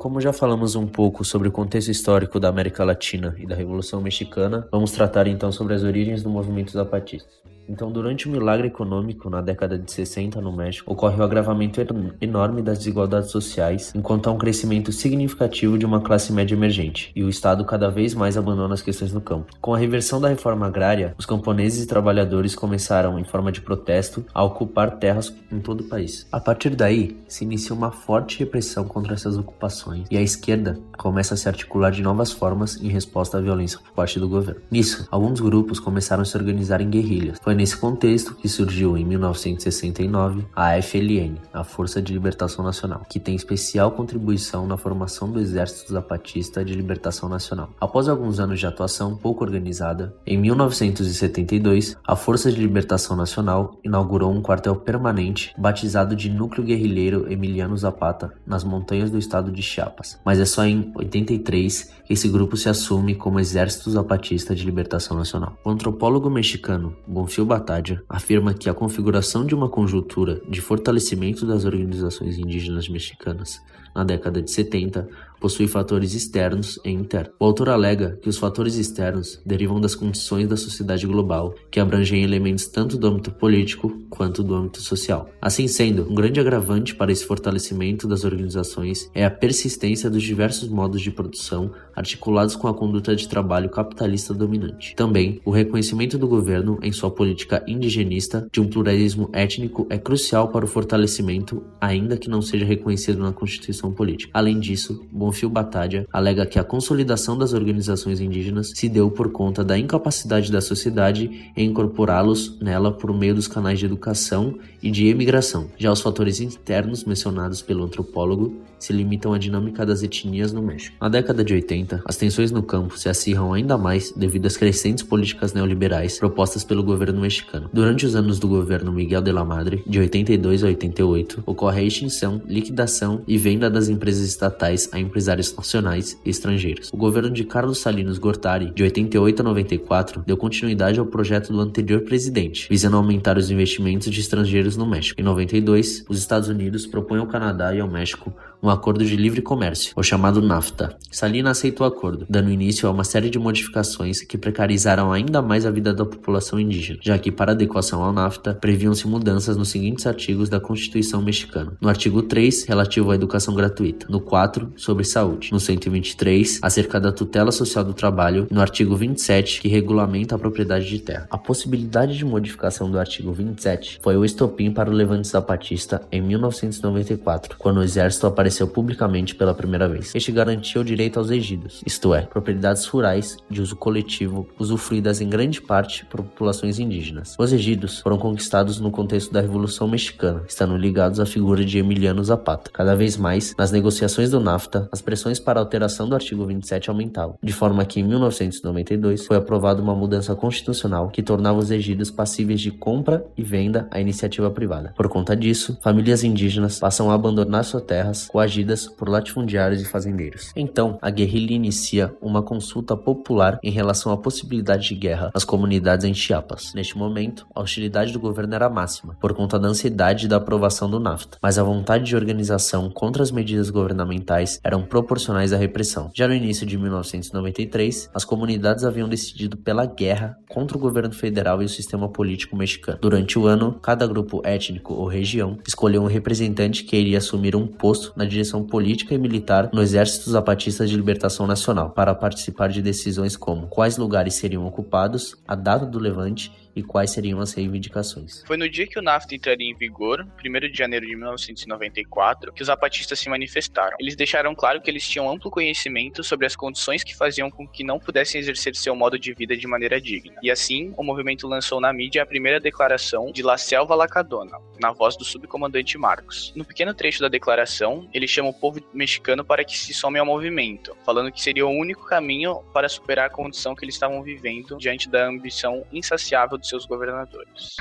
Como 0.09 0.23
já 0.23 0.33
falamos 0.33 0.75
um 0.75 0.87
pouco 0.87 1.23
sobre 1.23 1.49
o 1.49 1.53
contexto 1.53 1.91
histórico 1.91 2.41
da 2.41 2.49
América 2.49 2.83
Latina 2.83 3.37
e 3.37 3.47
da 3.47 3.55
Revolução 3.55 4.01
Mexicana, 4.01 4.67
vamos 4.73 4.91
tratar 4.91 5.27
então 5.27 5.53
sobre 5.53 5.75
as 5.75 5.83
origens 5.83 6.23
do 6.23 6.31
movimento 6.31 6.73
zapatista. 6.73 7.29
Então, 7.69 7.91
durante 7.91 8.29
o 8.29 8.31
milagre 8.31 8.69
econômico 8.69 9.29
na 9.29 9.41
década 9.41 9.79
de 9.79 9.91
60 9.93 10.41
no 10.41 10.53
México, 10.53 10.91
ocorre 10.91 11.21
o 11.21 11.23
agravamento 11.23 11.81
enorme 12.21 12.63
das 12.63 12.79
desigualdades 12.79 13.31
sociais, 13.31 13.93
enquanto 13.95 14.29
há 14.29 14.33
um 14.33 14.39
crescimento 14.39 14.91
significativo 14.91 15.77
de 15.79 15.85
uma 15.85 16.01
classe 16.01 16.33
média 16.33 16.55
emergente, 16.55 17.13
e 17.15 17.23
o 17.23 17.29
Estado 17.29 17.65
cada 17.65 17.91
vez 17.91 18.15
mais 18.15 18.37
abandona 18.37 18.75
as 18.75 18.83
questões 18.83 19.13
no 19.13 19.21
campo. 19.21 19.53
Com 19.61 19.75
a 19.75 19.79
reversão 19.79 20.21
da 20.21 20.29
reforma 20.29 20.67
agrária, 20.67 21.15
os 21.19 21.27
camponeses 21.27 21.85
e 21.85 21.87
trabalhadores 21.87 22.55
começaram, 22.55 23.19
em 23.19 23.25
forma 23.25 23.53
de 23.53 23.61
protesto, 23.61 24.25
a 24.33 24.43
ocupar 24.43 24.99
terras 24.99 25.35
em 25.53 25.61
todo 25.61 25.83
o 25.83 25.89
país. 25.89 26.27
A 26.33 26.41
partir 26.41 26.71
daí, 26.75 27.17
se 27.29 27.45
inicia 27.45 27.75
uma 27.75 27.91
forte 27.91 28.39
repressão 28.39 28.85
contra 28.85 29.15
essas 29.15 29.37
ocupações, 29.37 30.07
e 30.11 30.17
a 30.17 30.23
esquerda 30.23 30.79
começa 30.97 31.35
a 31.35 31.37
se 31.37 31.49
articular 31.49 31.91
de 31.91 32.03
novas 32.03 32.33
formas 32.33 32.83
em 32.83 32.89
resposta 32.89 33.37
à 33.37 33.41
violência 33.41 33.79
por 33.79 33.93
parte 33.93 34.19
do 34.19 34.29
governo. 34.29 34.63
Nisso, 34.71 35.07
alguns 35.11 35.41
grupos 35.41 35.79
começaram 35.79 36.23
a 36.23 36.25
se 36.25 36.37
organizar 36.37 36.81
em 36.81 36.89
guerrilhas. 36.89 37.39
Foi 37.43 37.58
nesse 37.59 37.77
contexto 37.77 38.37
que 38.37 38.49
surgiu 38.49 38.97
em 38.97 39.05
1969 39.05 40.47
a 40.55 40.81
FLN, 40.81 41.39
a 41.53 41.65
Força 41.65 42.01
de 42.01 42.13
Libertação 42.13 42.65
Nacional, 42.65 43.05
que 43.11 43.19
tem 43.19 43.35
especial 43.35 43.91
contribuição 43.91 44.65
na 44.65 44.77
formação 44.77 45.29
do 45.29 45.41
Exército 45.41 45.93
Zapatista 45.93 46.65
de 46.65 46.73
Libertação 46.73 47.29
Nacional. 47.29 47.71
Após 47.81 48.09
alguns 48.09 48.39
anos 48.39 48.61
de 48.61 48.67
atuação 48.67 49.17
pouco 49.17 49.43
organizada, 49.43 50.15
em 50.25 50.39
1972, 50.39 51.97
a 52.07 52.15
Força 52.15 52.53
de 52.53 52.61
Libertação 52.61 53.17
Nacional 53.17 53.77
inaugurou 53.83 54.31
um 54.31 54.41
quartel 54.41 54.77
permanente 54.77 55.53
batizado 55.59 56.15
de 56.15 56.31
Núcleo 56.31 56.65
Guerrilheiro 56.65 57.27
Emiliano 57.29 57.77
Zapata 57.77 58.35
nas 58.47 58.63
montanhas 58.63 59.11
do 59.11 59.19
estado 59.19 59.51
de 59.51 59.63
Chiapas. 59.63 60.21
Mas 60.25 60.39
é 60.39 60.45
só 60.45 60.65
em 60.65 60.93
83 60.95 61.93
que 62.05 62.13
esse 62.13 62.29
grupo 62.29 62.57
se 62.57 62.69
assume 62.69 63.17
como 63.17 63.41
Exército 63.41 63.91
Zapatista 63.91 64.55
de 64.55 64.65
Libertação 64.65 65.17
Nacional. 65.17 65.59
O 65.65 65.71
antropólogo 65.71 66.31
mexicano 66.31 66.97
Bonfil 67.05 67.48
Batadia 67.49 68.05
afirma 68.09 68.55
que 68.55 68.69
a 68.69 68.75
configuração 68.75 69.45
de 69.45 69.55
uma 69.55 69.69
conjuntura 69.69 70.41
de 70.49 70.61
fortalecimento 70.61 71.47
das 71.47 71.65
organizações 71.65 72.39
indígenas 72.39 72.89
mexicanas 72.89 73.61
na 73.95 74.05
década 74.05 74.41
de 74.41 74.51
70 74.51 75.09
possui 75.41 75.67
fatores 75.67 76.15
externos 76.15 76.79
e 76.85 76.91
internos. 76.91 77.33
O 77.39 77.45
autor 77.45 77.69
alega 77.69 78.19
que 78.23 78.29
os 78.29 78.39
fatores 78.39 78.77
externos 78.77 79.41
derivam 79.45 79.81
das 79.81 79.95
condições 79.95 80.49
da 80.49 80.57
sociedade 80.57 81.07
global, 81.07 81.55
que 81.71 81.81
abrangem 81.81 82.23
elementos 82.23 82.67
tanto 82.67 82.97
do 82.97 83.07
âmbito 83.07 83.31
político 83.31 84.03
quanto 84.11 84.43
do 84.43 84.55
âmbito 84.55 84.81
social. 84.81 85.31
Assim 85.41 85.69
sendo, 85.69 86.11
um 86.11 86.15
grande 86.15 86.41
agravante 86.41 86.95
para 86.95 87.13
esse 87.13 87.25
fortalecimento 87.25 88.07
das 88.07 88.25
organizações 88.25 89.11
é 89.15 89.25
a 89.25 89.31
persistência 89.31 90.11
dos 90.11 90.23
diversos 90.23 90.69
modos 90.69 91.01
de 91.01 91.11
produção 91.11 91.71
articulados 91.95 92.55
com 92.55 92.69
a 92.69 92.75
conduta 92.75 93.15
de 93.15 93.29
trabalho 93.29 93.69
capitalista 93.69 94.33
dominante. 94.33 94.95
Também, 94.95 95.41
o 95.45 95.51
reconhecimento 95.51 96.19
do 96.19 96.29
governo 96.29 96.79
em 96.83 96.93
sua 96.93 97.11
política 97.11 97.63
indigenista 97.67 98.47
de 98.53 98.61
um 98.61 98.69
pluralismo 98.69 99.29
étnico 99.33 99.87
é 99.91 99.99
crucial 99.99 100.49
para 100.49 100.65
o 100.65 100.69
fortalecimento, 100.69 101.63
ainda 101.81 102.17
que 102.17 102.31
não 102.31 102.41
seja 102.41 102.65
reconhecido 102.65 103.21
na 103.21 103.33
Constituição 103.33 103.93
política. 103.93 104.31
Além 104.35 104.59
disso, 104.59 105.07
Bonfil 105.29 105.51
Batadia 105.51 106.07
alega 106.11 106.47
que 106.47 106.59
a 106.59 106.65
consolidação 106.65 107.37
das 107.37 107.53
organizações 107.53 108.19
indígenas 108.19 108.73
se 108.75 108.89
deu 108.89 109.11
por 109.11 109.31
conta 109.31 109.63
da 109.63 109.79
incapacidade 109.79 110.51
da 110.51 110.61
sociedade 110.63 111.53
em 111.55 111.69
incorporá-los 111.69 112.59
nela 112.61 112.91
por 112.91 113.13
meio 113.13 113.35
dos 113.35 113.47
canais 113.47 113.79
de 113.79 113.85
educação 113.85 114.59
e 114.83 114.91
de 114.91 115.07
emigração. 115.07 115.69
Já 115.77 115.93
os 115.93 116.01
fatores 116.01 116.41
internos 116.41 117.05
mencionados 117.05 117.61
pelo 117.61 117.85
antropólogo 117.85 118.57
se 118.79 118.93
limitam 118.93 119.35
à 119.35 119.39
dinâmica 119.39 119.85
das 119.85 120.03
etnias 120.03 120.53
no 120.53 120.63
México. 120.63 120.97
Na 121.01 121.09
década 121.09 121.45
de 121.45 121.53
80, 121.53 122.03
as 122.05 122.17
tensões 122.17 122.51
no 122.51 122.63
campo 122.63 122.97
se 122.97 123.09
acirram 123.09 123.53
ainda 123.53 123.77
mais 123.77 124.13
devido 124.13 124.47
às 124.47 124.57
crescentes 124.57 125.03
políticas 125.03 125.53
neoliberais 125.53 126.19
propostas 126.19 126.65
pelo 126.65 126.83
governo 126.83 127.21
mexicano. 127.21 127.69
Durante 127.73 128.07
os 128.07 128.15
anos 128.15 128.39
do 128.39 128.49
governo 128.49 128.93
Miguel 128.93 129.21
de 129.21 129.33
la 129.33 129.45
Madre, 129.45 129.83
de 129.87 129.99
82 129.99 130.63
a 130.63 130.69
88, 130.69 131.43
ocorre 131.45 131.81
a 131.81 131.85
extinção, 131.85 132.41
liquidação 132.47 133.23
e 133.27 133.37
venda 133.37 133.69
das 133.69 133.89
empresas 133.89 134.27
estatais 134.27 134.89
a 134.93 135.01
empresários 135.19 135.55
nacionais 135.55 136.19
e 136.25 136.31
estrangeiros. 136.31 136.91
O 136.93 136.97
governo 136.97 137.31
de 137.31 137.45
Carlos 137.45 137.79
Salinas 137.79 138.19
Gortari, 138.19 138.71
de 138.73 138.85
88 138.85 139.41
a 139.41 139.43
94, 139.43 140.23
deu 140.25 140.37
continuidade 140.37 141.01
ao 141.01 141.07
projeto 141.07 141.53
do 141.53 141.61
anterior 141.61 142.03
presidente, 142.03 142.69
visando 142.71 142.97
aumentar 142.97 143.37
os 143.37 143.51
investimentos 143.51 144.09
de 144.09 144.21
estrangeiros 144.21 144.77
no 144.77 144.87
México. 144.87 145.21
Em 145.21 145.25
92, 145.25 146.05
os 146.09 146.19
Estados 146.19 146.49
Unidos 146.49 146.87
propõem 146.87 147.19
ao 147.19 147.27
Canadá 147.27 147.75
e 147.75 147.81
ao 147.81 147.89
México 147.89 148.33
um 148.63 148.69
acordo 148.69 149.05
de 149.05 149.17
livre 149.17 149.41
comércio, 149.41 149.93
o 149.97 150.03
chamado 150.03 150.43
NAFTA. 150.43 150.97
Salina 151.11 151.51
aceitou 151.51 151.87
o 151.87 151.89
acordo, 151.89 152.27
dando 152.29 152.51
início 152.51 152.89
a 152.89 152.93
uma 152.93 153.05
série 153.05 153.31
de 153.31 153.39
modificações 153.39 154.21
que 154.21 154.37
precarizaram 154.37 155.13
ainda 155.13 155.41
mais 155.41 155.65
a 155.65 155.71
vida 155.71 155.95
da 155.95 156.05
população 156.05 156.59
indígena, 156.59 156.99
já 157.03 157.19
que 157.19 157.31
para 157.31 157.53
adequação 157.53 158.03
ao 158.03 158.13
NAFTA 158.13 158.55
previam-se 158.55 159.07
mudanças 159.07 159.57
nos 159.57 159.69
seguintes 159.69 160.07
artigos 160.07 160.49
da 160.49 160.61
Constituição 160.61 161.23
mexicana. 161.23 161.77
No 161.81 161.89
artigo 161.89 162.23
3, 162.23 162.65
relativo 162.65 163.11
à 163.11 163.15
educação 163.15 163.55
gratuita, 163.55 164.07
no 164.09 164.21
4, 164.21 164.73
sobre 164.77 165.05
saúde, 165.05 165.53
no 165.53 165.61
123, 165.61 166.59
acerca 166.63 167.01
da 167.01 167.13
tutela 167.13 167.53
social 167.53 167.85
do 167.85 167.95
trabalho, 167.95 168.47
no 168.51 168.61
artigo 168.61 168.97
27, 168.97 169.61
que 169.61 169.69
regulamenta 169.69 170.35
a 170.35 170.39
propriedade 170.39 170.89
de 170.89 170.99
terra. 170.99 171.27
A 171.31 171.39
possibilidade 171.39 172.17
de 172.17 172.25
modificação 172.25 172.91
do 172.91 172.99
artigo 172.99 173.33
27 173.33 174.01
foi 174.03 174.17
o 174.17 174.25
estopim 174.25 174.73
para 174.73 174.91
o 174.91 174.93
levante 174.93 175.29
zapatista 175.29 176.03
em 176.11 176.21
1994, 176.21 177.57
quando 177.59 177.79
o 177.79 177.83
exército 177.83 178.27
apareceu 178.27 178.48
publicamente 178.69 179.35
pela 179.35 179.55
primeira 179.55 179.89
vez. 179.89 180.15
Este 180.15 180.33
garantia 180.33 180.81
o 180.81 180.85
direito 180.85 181.19
aos 181.19 181.31
ejidos, 181.31 181.83
isto 181.85 182.15
é, 182.15 182.23
propriedades 182.23 182.87
rurais 182.87 183.37
de 183.51 183.61
uso 183.61 183.77
coletivo, 183.77 184.49
usufruídas 184.59 185.21
em 185.21 185.29
grande 185.29 185.61
parte 185.61 186.05
por 186.07 186.23
populações 186.23 186.79
indígenas. 186.79 187.35
Os 187.39 187.53
ejidos 187.53 188.01
foram 188.01 188.19
conquistados 188.19 188.81
no 188.81 188.91
contexto 188.91 189.33
da 189.33 189.41
Revolução 189.41 189.89
Mexicana, 189.89 190.43
estando 190.49 190.77
ligados 190.77 191.21
à 191.21 191.27
figura 191.27 191.65
de 191.65 191.79
Emiliano 191.79 192.23
Zapata. 192.23 192.71
Cada 192.73 192.95
vez 192.95 193.17
mais, 193.17 193.55
nas 193.59 193.71
negociações 193.71 194.31
do 194.31 194.41
NAFTA, 194.41 194.89
as 194.93 195.01
pressões 195.01 195.39
para 195.39 195.61
a 195.61 195.63
alteração 195.63 196.09
do 196.09 196.15
artigo 196.15 196.45
27 196.45 196.91
aumentavam, 196.91 197.39
de 197.43 197.53
forma 197.53 197.85
que 197.85 198.01
em 198.01 198.05
1992 198.05 199.27
foi 199.27 199.37
aprovada 199.37 199.83
uma 199.83 199.95
mudança 199.95 200.35
constitucional 200.35 201.09
que 201.09 201.23
tornava 201.23 201.59
os 201.59 201.71
ejidos 201.71 202.11
passíveis 202.11 202.61
de 202.61 202.71
compra 202.71 203.25
e 203.37 203.43
venda 203.43 203.89
à 203.91 204.01
iniciativa 204.01 204.51
privada. 204.51 204.93
Por 204.97 205.09
conta 205.09 205.37
disso, 205.37 205.79
famílias 205.83 206.25
indígenas 206.25 206.79
passam 206.79 207.11
a 207.11 207.15
abandonar 207.15 207.65
suas 207.65 207.83
terras, 207.83 208.29
coagidas 208.39 208.87
por 208.87 209.09
latifundiários 209.09 209.83
e 209.83 209.85
fazendeiros. 209.85 210.53
Então, 210.55 210.97
a 211.03 211.11
guerrilha 211.11 211.55
inicia 211.55 212.15
uma 212.23 212.41
consulta 212.41 212.97
popular 212.97 213.59
em 213.65 213.71
relação 213.73 214.13
à 214.13 214.17
possibilidade 214.17 214.87
de 214.89 214.95
guerra 214.95 215.33
às 215.35 215.45
comunidades 215.45 216.05
em 216.05 216.15
Chiapas. 216.15 216.73
Neste 216.73 216.97
momento, 216.97 217.45
a 217.53 217.61
hostilidade 217.61 218.13
do 218.13 218.21
governo 218.21 218.55
era 218.55 218.71
máxima, 218.71 219.17
por 219.21 219.35
conta 219.35 219.59
da 219.59 219.67
ansiedade 219.67 220.29
da 220.29 220.37
aprovação 220.37 220.89
do 220.89 221.01
NAFTA, 221.01 221.39
mas 221.43 221.59
a 221.59 221.65
vontade 221.65 222.05
de 222.05 222.15
organização 222.15 222.89
contra 222.91 223.25
as 223.25 223.33
medidas 223.33 223.71
governamentais 223.71 224.61
eram 224.63 224.85
proporcionais 224.85 225.53
à 225.53 225.57
repressão. 225.57 226.13
Já 226.15 226.29
no 226.29 226.35
início 226.35 226.65
de 226.65 226.79
1993, 226.79 228.09
as 228.15 228.25
comunidades 228.25 228.85
haviam 228.85 229.09
decidido 229.09 229.57
pela 229.57 229.85
guerra 229.85 230.37
contra 230.49 230.77
o 230.77 230.81
governo 230.81 231.13
federal 231.13 231.61
e 231.61 231.65
o 231.65 231.69
sistema 231.69 232.09
político 232.09 232.57
mexicano. 232.57 232.99
Durante 233.03 233.37
o 233.37 233.49
ano, 233.49 233.81
cada 233.83 234.07
grupo 234.07 234.41
étnico 234.45 234.95
ou 234.95 235.09
região 235.09 235.59
escolheu 235.67 236.03
um 236.03 236.07
representante 236.07 236.85
que 236.85 236.97
iria 236.97 237.19
assumir 237.19 237.57
um 237.57 237.67
posto 237.67 238.13
na 238.17 238.28
direção 238.29 238.63
política 238.63 239.15
e 239.15 239.19
militar 239.19 239.71
no 239.73 239.83
Exército 239.83 240.31
Zapatista 240.31 240.87
de 240.87 240.95
Libertação 240.95 241.47
Nacional 241.47 241.91
para 241.91 242.15
participar 242.15 242.69
de 242.69 242.83
decisões 242.83 243.37
como 243.37 243.67
quais 243.67 243.97
lugares 243.97 244.35
seriam 244.35 244.67
ocupados, 244.67 245.35
a 245.47 245.55
data 245.55 245.85
do 245.85 245.99
levante 245.99 246.53
e 246.79 246.83
quais 246.83 247.11
seriam 247.11 247.41
as 247.41 247.53
reivindicações. 247.53 248.43
Foi 248.47 248.57
no 248.57 248.69
dia 248.69 248.87
que 248.87 248.99
o 248.99 249.03
NAFTA 249.03 249.35
entraria 249.35 249.69
em 249.69 249.75
vigor, 249.75 250.27
1 250.45 250.71
de 250.71 250.77
janeiro 250.77 251.07
de 251.07 251.17
1994, 251.17 252.53
que 252.53 252.63
os 252.63 252.67
zapatistas 252.67 253.19
se 253.19 253.29
manifestaram. 253.29 253.97
Eles 253.99 254.15
deixaram 254.15 254.55
claro 254.55 254.81
que 254.81 254.91
eles 254.91 255.07
tinham 255.07 255.31
amplo 255.31 255.51
conhecimento 255.51 256.23
sobre 256.23 256.47
as 256.47 256.55
condições 256.55 257.03
que 257.03 257.17
faziam 257.17 257.51
com 257.51 257.67
que 257.67 257.83
não 257.83 257.99
pudessem 257.99 258.41
exercer 258.41 258.75
seu 258.77 258.95
modo 258.95 259.19
de 259.19 259.35
vida 259.35 259.57
de 259.57 259.67
maneira 259.67 260.01
digna. 260.01 260.37
E 260.43 260.51
assim, 260.51 260.93
o 260.97 261.03
movimento 261.03 261.49
lançou 261.49 261.81
na 261.81 261.93
mídia 261.93 262.23
a 262.23 262.27
primeira 262.27 262.61
declaração 262.61 263.33
de 263.33 263.43
La 263.43 263.59
Selva 263.59 263.95
Lacadona, 263.95 264.59
na 264.81 264.93
voz 264.93 265.17
do 265.17 265.25
subcomandante 265.25 265.99
Marcos. 265.99 266.53
No 266.55 266.65
pequeno 266.65 266.95
trecho 266.95 267.21
da 267.21 267.29
declaração, 267.29 268.09
ele 268.13 268.29
chama 268.29 268.51
o 268.51 268.55
povo 268.55 268.81
mexicano 268.95 269.45
para 269.45 269.65
que 269.65 269.77
se 269.77 269.93
some 269.93 270.19
ao 270.19 270.27
movimento, 270.27 270.97
falando 271.05 271.33
que 271.33 271.43
seria 271.43 271.67
o 271.67 271.71
único 271.71 272.07
caminho 272.07 272.63
para 272.73 272.89
superar 272.89 273.27
a 273.27 273.31
condição 273.31 273.75
que 273.75 273.85
eles 273.85 273.95
estavam 273.95 274.23
vivendo 274.23 274.77
diante 274.79 275.09
da 275.09 275.27
ambição 275.27 275.85
insaciável 275.93 276.59
dos 276.59 276.68
seus 276.69 276.87
governadores. 276.87 277.77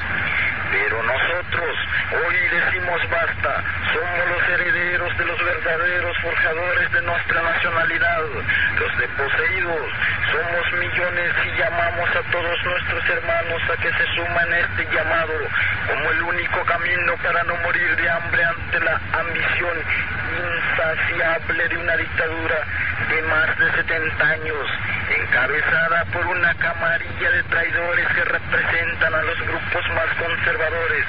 Pero 0.72 1.04
nosotros 1.04 1.76
hoy 2.12 2.36
decimos 2.52 3.02
basta, 3.10 3.64
somos 3.94 4.24
los 4.30 4.50
herederos 4.50 5.18
de 5.18 5.26
los 5.26 5.40
verdaderos 5.44 6.18
forjadores 6.22 6.92
de 6.94 7.02
nuestra 7.02 7.42
nacionalidad, 7.42 8.24
los 8.80 8.98
desposeídos, 8.98 9.92
somos 10.32 10.72
millones 10.80 11.34
y 11.46 11.60
llamamos 11.60 12.10
a 12.16 12.32
todos 12.32 12.64
nuestros 12.64 13.10
hermanos 13.10 13.62
a 13.72 13.82
que 13.82 13.92
se 13.92 14.06
suman 14.16 14.54
a 14.54 14.60
este 14.60 14.84
llamado 14.94 15.34
como 15.88 16.12
el 16.12 16.22
único 16.22 16.66
camino 16.66 17.14
para 17.24 17.44
no 17.44 17.56
morir 17.58 17.96
de 17.96 18.10
hambre 18.10 18.44
ante 18.44 18.80
la 18.80 19.02
ambición 19.20 19.78
insaciable 20.38 21.68
de 21.70 21.78
una 21.78 21.98
dictadura 21.98 22.64
de 23.10 23.22
más 23.24 23.60
de 23.60 23.72
70 23.72 24.28
años, 24.28 24.68
encabezada 25.10 26.06
por 26.06 26.26
una 26.28 26.54
camarilla 26.56 27.32
de 27.32 27.44
traidores 27.44 28.08
que 28.08 28.26
representan 28.48 29.14
a 29.14 29.22
grupos 29.24 29.86
más 29.94 30.10
conservadores 30.18 31.06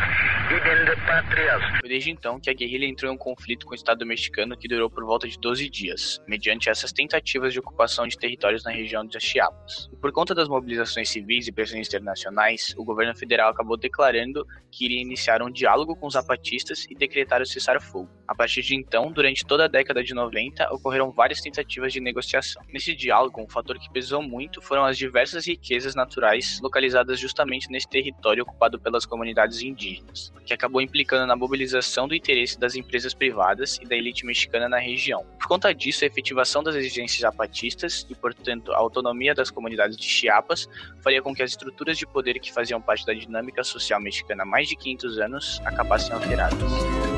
viven 0.49 0.85
de 0.87 0.97
patrias. 1.07 1.63
Foi 1.81 1.89
desde 1.89 2.11
então 2.11 2.41
que 2.41 2.51
a 2.51 2.55
guerrilha 2.55 2.87
entrou 2.87 3.13
em 3.13 3.15
um 3.15 3.19
conflito 3.19 3.67
com 3.67 3.73
o 3.73 3.75
Estado 3.75 4.05
mexicano 4.07 4.57
que 4.57 4.67
durou 4.67 4.89
por 4.91 5.05
volta 5.05 5.29
de 5.29 5.39
12 5.39 5.69
dias, 5.69 6.21
mediante 6.27 6.71
essas 6.71 6.91
tentativas 6.91 7.53
de 7.53 7.59
ocupação 7.59 8.07
de 8.07 8.17
territórios 8.17 8.65
na 8.65 8.71
região 8.71 9.07
de 9.07 9.21
Chiapas. 9.21 9.89
E 9.93 9.97
por 9.97 10.11
conta 10.11 10.35
das 10.35 10.49
mobilizações 10.49 11.11
civis 11.11 11.47
e 11.47 11.53
pressões 11.53 11.87
internacionais, 11.87 12.75
o 12.79 12.85
governo 12.85 13.15
federal 13.15 13.51
acabou 13.51 13.77
declarando 13.77 14.47
que 14.71 14.87
iria 14.87 15.03
iniciar 15.03 15.43
um 15.43 15.51
diálogo 15.51 15.95
com 15.97 16.07
os 16.07 16.15
zapatistas 16.15 16.87
e 16.89 16.95
decretar 16.95 17.43
o 17.43 17.47
cessar-fogo. 17.47 18.09
A 18.27 18.35
partir 18.35 18.63
de 18.63 18.75
então, 18.75 19.11
durante 19.11 19.45
toda 19.45 19.65
a 19.65 19.69
década 19.69 20.03
de 20.03 20.15
90, 20.15 20.73
ocorreram 20.73 21.11
várias 21.11 21.41
tentativas 21.41 21.93
de 21.93 22.01
negociação. 22.01 22.63
Nesse 22.73 22.95
diálogo, 22.95 23.43
um 23.43 23.49
fator 23.49 23.79
que 23.79 23.91
pesou 23.91 24.23
muito 24.23 24.61
foram 24.61 24.85
as 24.85 24.97
diversas 24.97 25.47
riquezas 25.47 25.95
naturais 25.95 26.61
localizadas 26.63 27.19
justamente 27.29 27.71
nesse 27.71 27.87
território 27.87 28.43
ocupado 28.43 28.81
pelas 28.81 29.05
comunidades 29.05 29.63
indígenas, 29.63 30.33
que 30.45 30.55
acabou 30.55 30.81
implicando 30.81 31.27
na 31.27 31.37
mobilização 31.37 32.09
do 32.09 32.15
interesse 32.15 32.59
das 32.59 32.75
empresas 32.75 33.13
privadas 33.15 33.79
e 33.83 33.87
da 33.87 33.95
elite 33.95 34.25
mexicana 34.25 34.69
na 34.69 34.79
região. 34.79 35.25
Por 35.39 35.47
conta 35.47 35.75
disso, 35.75 36.05
a 36.05 36.07
efetivação 36.07 36.63
das 36.63 36.75
exigências 36.75 37.21
zapatistas 37.21 38.07
e, 38.09 38.15
portanto, 38.15 38.73
a 38.73 38.79
autonomia 38.79 39.35
das 39.35 39.51
comunidades 39.51 39.97
de 39.97 40.05
Chiapas 40.05 40.69
faria 41.01 41.23
com 41.23 41.35
que 41.35 41.43
as 41.43 41.51
estruturas 41.51 41.99
de 41.99 42.07
poder 42.07 42.39
que 42.41 42.53
faziam 42.53 42.81
parte 42.81 43.05
da 43.07 43.13
dinâmica 43.13 43.63
social 43.63 44.01
mexicana 44.01 44.43
há 44.43 44.47
mais 44.47 44.69
de 44.69 44.77
500 44.77 45.19
anos 45.19 45.61
acabassem 45.65 46.13
alteradas. 46.13 47.18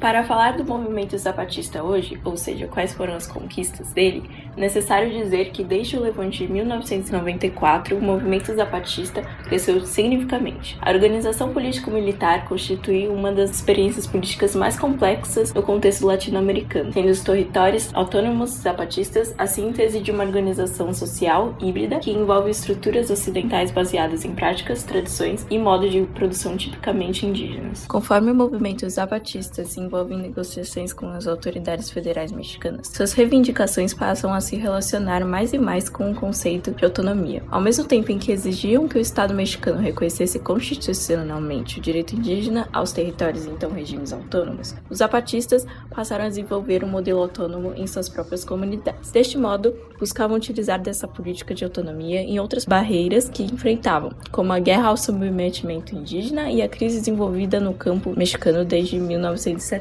Para 0.00 0.22
falar 0.22 0.56
do 0.56 0.64
movimento 0.64 1.18
zapatista 1.18 1.82
hoje, 1.82 2.20
ou 2.24 2.36
seja, 2.36 2.68
quais 2.68 2.92
foram 2.92 3.14
as 3.14 3.26
conquistas 3.26 3.92
dele, 3.92 4.30
é 4.56 4.60
necessário 4.60 5.10
dizer 5.10 5.50
que 5.50 5.64
desde 5.64 5.96
o 5.96 6.00
levante 6.00 6.46
de 6.46 6.52
1994, 6.52 7.96
o 7.96 8.00
movimento 8.00 8.54
zapatista 8.54 9.22
cresceu 9.44 9.80
significativamente. 9.84 10.78
A 10.80 10.90
organização 10.90 11.52
político-militar 11.52 12.46
constitui 12.46 13.08
uma 13.08 13.32
das 13.32 13.50
experiências 13.50 14.06
políticas 14.06 14.54
mais 14.54 14.78
complexas 14.78 15.52
no 15.52 15.62
contexto 15.62 16.06
latino-americano, 16.06 16.92
sendo 16.92 17.08
os 17.08 17.20
territórios 17.20 17.90
autônomos 17.92 18.50
zapatistas 18.50 19.34
a 19.36 19.46
síntese 19.46 20.00
de 20.00 20.12
uma 20.12 20.24
organização 20.24 20.94
social 20.94 21.56
híbrida 21.60 21.98
que 21.98 22.10
envolve 22.10 22.50
estruturas 22.50 23.10
ocidentais 23.10 23.72
baseadas 23.72 24.24
em 24.24 24.32
práticas, 24.32 24.84
tradições 24.84 25.46
e 25.50 25.58
modo 25.58 25.88
de 25.88 26.02
produção 26.14 26.56
tipicamente 26.56 27.26
indígenas. 27.26 27.86
Conforme 27.86 28.30
o 28.30 28.34
movimento 28.34 28.88
zapatista 28.88 29.64
se 29.64 29.80
envolve 29.80 29.88
em 30.12 30.16
negociações 30.16 30.92
com 30.92 31.08
as 31.08 31.26
autoridades 31.26 31.90
federais 31.90 32.32
mexicanas. 32.32 32.88
Suas 32.88 33.12
reivindicações 33.12 33.92
passam 33.92 34.32
a 34.32 34.40
se 34.40 34.56
relacionar 34.56 35.24
mais 35.24 35.52
e 35.52 35.58
mais 35.58 35.88
com 35.88 36.10
o 36.10 36.14
conceito 36.14 36.70
de 36.70 36.84
autonomia. 36.84 37.42
Ao 37.50 37.60
mesmo 37.60 37.84
tempo 37.84 38.12
em 38.12 38.18
que 38.18 38.32
exigiam 38.32 38.88
que 38.88 38.98
o 38.98 39.00
Estado 39.00 39.34
mexicano 39.34 39.80
reconhecesse 39.80 40.38
constitucionalmente 40.38 41.78
o 41.78 41.82
direito 41.82 42.14
indígena 42.14 42.68
aos 42.72 42.92
territórios 42.92 43.46
então 43.46 43.70
regimes 43.70 44.12
autônomos, 44.12 44.74
os 44.88 44.98
zapatistas 44.98 45.66
passaram 45.90 46.24
a 46.24 46.28
desenvolver 46.28 46.84
um 46.84 46.88
modelo 46.88 47.22
autônomo 47.22 47.72
em 47.74 47.86
suas 47.86 48.08
próprias 48.08 48.44
comunidades. 48.44 49.10
Deste 49.10 49.36
modo, 49.38 49.74
buscavam 49.98 50.36
utilizar 50.36 50.80
dessa 50.80 51.08
política 51.08 51.54
de 51.54 51.64
autonomia 51.64 52.20
em 52.20 52.38
outras 52.38 52.64
barreiras 52.64 53.28
que 53.28 53.42
enfrentavam, 53.42 54.12
como 54.30 54.52
a 54.52 54.58
guerra 54.58 54.88
ao 54.88 54.96
submetimento 54.96 55.94
indígena 55.94 56.50
e 56.50 56.62
a 56.62 56.68
crise 56.68 56.98
desenvolvida 56.98 57.60
no 57.60 57.74
campo 57.74 58.14
mexicano 58.16 58.64
desde 58.64 58.98
1970. 58.98 59.77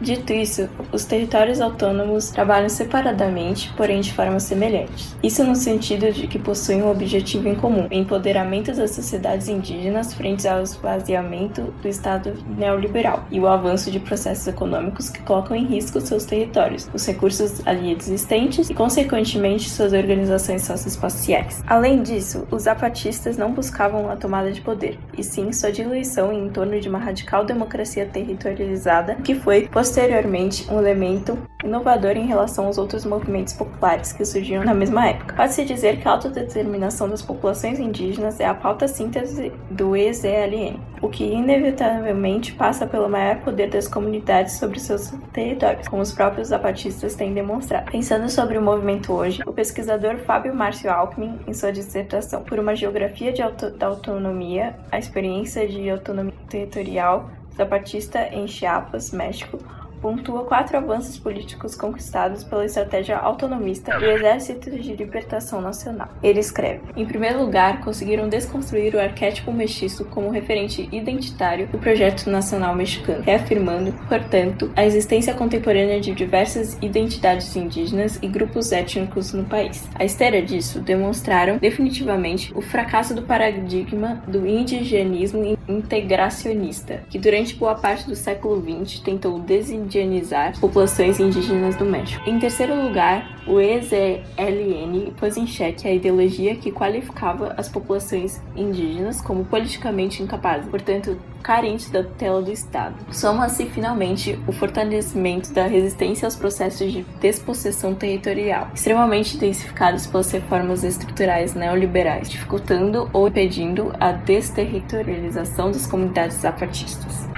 Dito 0.00 0.32
isso, 0.32 0.68
os 0.92 1.04
territórios 1.04 1.60
autônomos 1.60 2.30
trabalham 2.30 2.68
separadamente, 2.68 3.72
porém 3.76 4.00
de 4.00 4.12
formas 4.12 4.42
semelhantes. 4.42 5.16
Isso 5.22 5.44
no 5.44 5.54
sentido 5.54 6.10
de 6.12 6.26
que 6.26 6.38
possuem 6.38 6.82
um 6.82 6.90
objetivo 6.90 7.48
em 7.48 7.54
comum: 7.54 7.86
empoderamento 7.90 8.72
das 8.74 8.90
sociedades 8.90 9.48
indígenas 9.48 10.12
frente 10.12 10.48
ao 10.48 10.62
esvaziamento 10.62 11.72
do 11.80 11.88
Estado 11.88 12.34
neoliberal 12.56 13.24
e 13.30 13.38
o 13.38 13.46
avanço 13.46 13.90
de 13.90 14.00
processos 14.00 14.46
econômicos 14.48 15.08
que 15.08 15.22
colocam 15.22 15.56
em 15.56 15.64
risco 15.64 16.00
seus 16.00 16.24
territórios, 16.24 16.90
os 16.92 17.06
recursos 17.06 17.64
ali 17.66 17.92
existentes 17.92 18.70
e, 18.70 18.74
consequentemente, 18.74 19.70
suas 19.70 19.92
organizações 19.92 20.62
socioespaciais. 20.62 21.62
Além 21.66 22.02
disso, 22.02 22.46
os 22.50 22.62
zapatistas 22.62 23.36
não 23.36 23.52
buscavam 23.52 24.10
a 24.10 24.16
tomada 24.16 24.50
de 24.50 24.60
poder, 24.60 24.98
e 25.16 25.22
sim 25.22 25.52
sua 25.52 25.70
diluição 25.70 26.32
em 26.32 26.48
torno 26.48 26.80
de 26.80 26.88
uma 26.88 26.98
radical 26.98 27.44
democracia 27.44 28.06
territorializada 28.06 29.14
que 29.16 29.31
foi 29.34 29.68
posteriormente 29.68 30.70
um 30.70 30.78
elemento 30.78 31.38
inovador 31.64 32.16
em 32.16 32.26
relação 32.26 32.66
aos 32.66 32.78
outros 32.78 33.04
movimentos 33.04 33.52
populares 33.52 34.12
que 34.12 34.24
surgiram 34.24 34.64
na 34.64 34.74
mesma 34.74 35.08
época. 35.08 35.34
Pode-se 35.34 35.64
dizer 35.64 36.00
que 36.00 36.08
a 36.08 36.12
autodeterminação 36.12 37.08
das 37.08 37.22
populações 37.22 37.78
indígenas 37.78 38.40
é 38.40 38.46
a 38.46 38.54
pauta 38.54 38.88
síntese 38.88 39.52
do 39.70 39.96
EZLN, 39.96 40.80
o 41.00 41.08
que 41.08 41.24
inevitavelmente 41.24 42.52
passa 42.52 42.86
pelo 42.86 43.08
maior 43.08 43.36
poder 43.40 43.70
das 43.70 43.88
comunidades 43.88 44.58
sobre 44.58 44.80
seus 44.80 45.12
territórios, 45.32 45.88
como 45.88 46.02
os 46.02 46.12
próprios 46.12 46.48
zapatistas 46.48 47.14
têm 47.14 47.32
demonstrado. 47.32 47.90
Pensando 47.90 48.28
sobre 48.28 48.58
o 48.58 48.62
movimento 48.62 49.12
hoje, 49.12 49.42
o 49.46 49.52
pesquisador 49.52 50.18
Fábio 50.18 50.54
Márcio 50.54 50.90
Alckmin, 50.90 51.38
em 51.46 51.54
sua 51.54 51.72
dissertação 51.72 52.42
Por 52.42 52.58
uma 52.58 52.74
Geografia 52.74 53.32
auto 53.42 53.70
da 53.70 53.86
Autonomia, 53.86 54.76
a 54.90 54.98
experiência 54.98 55.66
de 55.66 55.88
autonomia 55.90 56.34
territorial 56.48 57.30
zapatista 57.56 58.28
em 58.32 58.46
Chiapas, 58.46 59.12
México, 59.12 59.58
pontua 60.02 60.44
quatro 60.44 60.76
avanços 60.76 61.16
políticos 61.16 61.76
conquistados 61.76 62.42
pela 62.42 62.64
estratégia 62.64 63.16
autonomista 63.16 63.96
do 63.98 64.04
Exército 64.04 64.68
de 64.68 64.96
Libertação 64.96 65.60
Nacional. 65.60 66.08
Ele 66.20 66.40
escreve: 66.40 66.82
Em 66.96 67.06
primeiro 67.06 67.40
lugar, 67.40 67.80
conseguiram 67.80 68.28
desconstruir 68.28 68.94
o 68.96 69.00
arquétipo 69.00 69.52
mestiço 69.52 70.04
como 70.06 70.30
referente 70.30 70.88
identitário 70.90 71.68
do 71.68 71.78
projeto 71.78 72.28
nacional 72.28 72.74
mexicano, 72.74 73.22
reafirmando, 73.22 73.92
portanto, 74.08 74.72
a 74.74 74.84
existência 74.84 75.32
contemporânea 75.32 76.00
de 76.00 76.12
diversas 76.12 76.76
identidades 76.82 77.54
indígenas 77.54 78.18
e 78.20 78.26
grupos 78.26 78.72
étnicos 78.72 79.32
no 79.32 79.44
país. 79.44 79.88
À 79.94 80.04
esteira 80.04 80.42
disso, 80.42 80.80
demonstraram 80.80 81.58
definitivamente 81.58 82.52
o 82.56 82.60
fracasso 82.60 83.14
do 83.14 83.22
paradigma 83.22 84.20
do 84.26 84.44
indigenismo 84.46 85.44
integracionista, 85.68 87.02
que 87.08 87.18
durante 87.18 87.54
boa 87.54 87.74
parte 87.74 88.06
do 88.06 88.16
século 88.16 88.60
XX 88.60 89.00
tentou 89.00 89.38
desindigenizar 89.38 89.92
indianizar 89.92 90.58
populações 90.58 91.20
indígenas 91.20 91.76
do 91.76 91.84
México. 91.84 92.22
Em 92.28 92.38
terceiro 92.38 92.74
lugar, 92.82 93.42
o 93.46 93.60
EZLN 93.60 95.12
pôs 95.18 95.36
em 95.36 95.46
xeque 95.46 95.86
a 95.86 95.92
ideologia 95.92 96.54
que 96.56 96.70
qualificava 96.70 97.54
as 97.56 97.68
populações 97.68 98.40
indígenas 98.56 99.20
como 99.20 99.44
politicamente 99.44 100.22
incapazes, 100.22 100.68
portanto, 100.68 101.18
carentes 101.42 101.90
da 101.90 102.02
tutela 102.02 102.40
do 102.40 102.52
Estado. 102.52 102.94
Soma-se 103.10 103.66
finalmente 103.66 104.38
o 104.46 104.52
fortalecimento 104.52 105.52
da 105.52 105.66
resistência 105.66 106.26
aos 106.26 106.36
processos 106.36 106.92
de 106.92 107.02
despossessão 107.20 107.94
territorial, 107.94 108.70
extremamente 108.74 109.36
intensificados 109.36 110.06
pelas 110.06 110.30
reformas 110.30 110.84
estruturais 110.84 111.54
neoliberais, 111.54 112.30
dificultando 112.30 113.10
ou 113.12 113.28
impedindo 113.28 113.92
a 113.98 114.12
desterritorialização 114.12 115.70
das 115.70 115.86
comunidades 115.86 116.36
zapatistas. 116.38 117.28